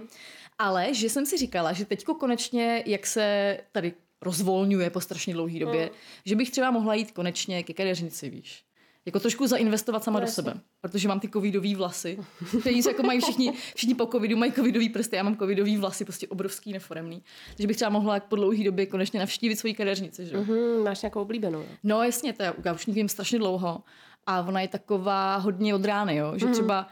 [0.59, 5.59] ale že jsem si říkala, že teďko konečně, jak se tady rozvolňuje po strašně dlouhé
[5.59, 5.91] době,
[6.25, 8.66] že bych třeba mohla jít konečně ke kadeřnici, víš.
[9.07, 12.19] Jako trošku zainvestovat sama do sebe, protože mám ty covidový vlasy,
[12.61, 16.29] který jako mají všichni, všichni po covidu mají covidový prsty, já mám covidový vlasy, prostě
[16.29, 17.23] obrovský, neforemný.
[17.57, 20.37] Takže bych třeba mohla po dlouhé době konečně navštívit svoji kadeřnici, že?
[20.37, 20.45] jo.
[20.45, 21.59] Hm, máš nějakou oblíbenou.
[21.59, 21.67] jo?
[21.85, 23.83] No jasně, to já, já už vím strašně dlouho
[24.27, 26.33] a ona je taková hodně od rány, jo?
[26.39, 26.89] že třeba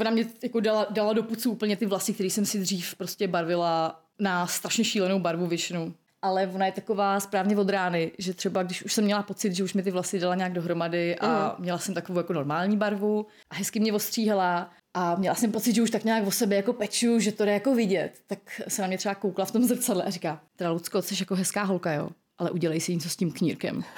[0.00, 3.28] ona mě jako dala, dala do pucu úplně ty vlasy, které jsem si dřív prostě
[3.28, 5.92] barvila na strašně šílenou barvu většinou.
[6.22, 9.64] Ale ona je taková správně od rány, že třeba když už jsem měla pocit, že
[9.64, 13.54] už mi ty vlasy dala nějak dohromady a měla jsem takovou jako normální barvu a
[13.54, 17.18] hezky mě ostříhala a měla jsem pocit, že už tak nějak o sebe jako peču,
[17.18, 18.38] že to jde jako vidět, tak
[18.68, 21.62] se na mě třeba koukla v tom zrcadle a říká, teda Lucko, jsi jako hezká
[21.62, 23.84] holka, jo, ale udělej si něco s tím knírkem.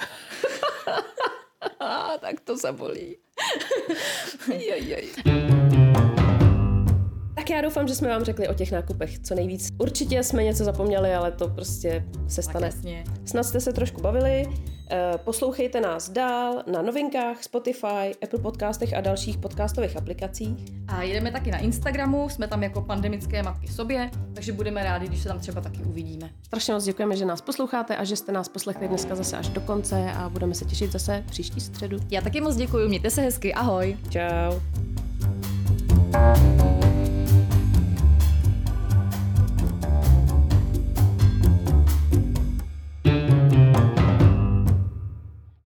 [2.21, 3.17] Tak to zabolí.
[4.53, 6.10] jej, jej.
[7.51, 9.69] Já doufám, že jsme vám řekli o těch nákupech co nejvíc.
[9.77, 12.69] Určitě jsme něco zapomněli, ale to prostě se stane.
[13.25, 14.47] Snad jste se trošku bavili.
[14.91, 20.57] Eh, Poslouchejte nás dál na novinkách, Spotify, Apple podcastech a dalších podcastových aplikacích.
[20.87, 25.21] A jedeme taky na Instagramu, jsme tam jako pandemické matky sobě, takže budeme rádi, když
[25.21, 26.29] se tam třeba taky uvidíme.
[26.43, 29.61] Strašně moc děkujeme, že nás posloucháte a že jste nás poslechli dneska zase až do
[29.61, 31.97] konce a budeme se těšit zase příští středu.
[32.11, 33.97] Já taky moc děkuji, mějte se hezky, ahoj.
[34.09, 34.61] Ciao.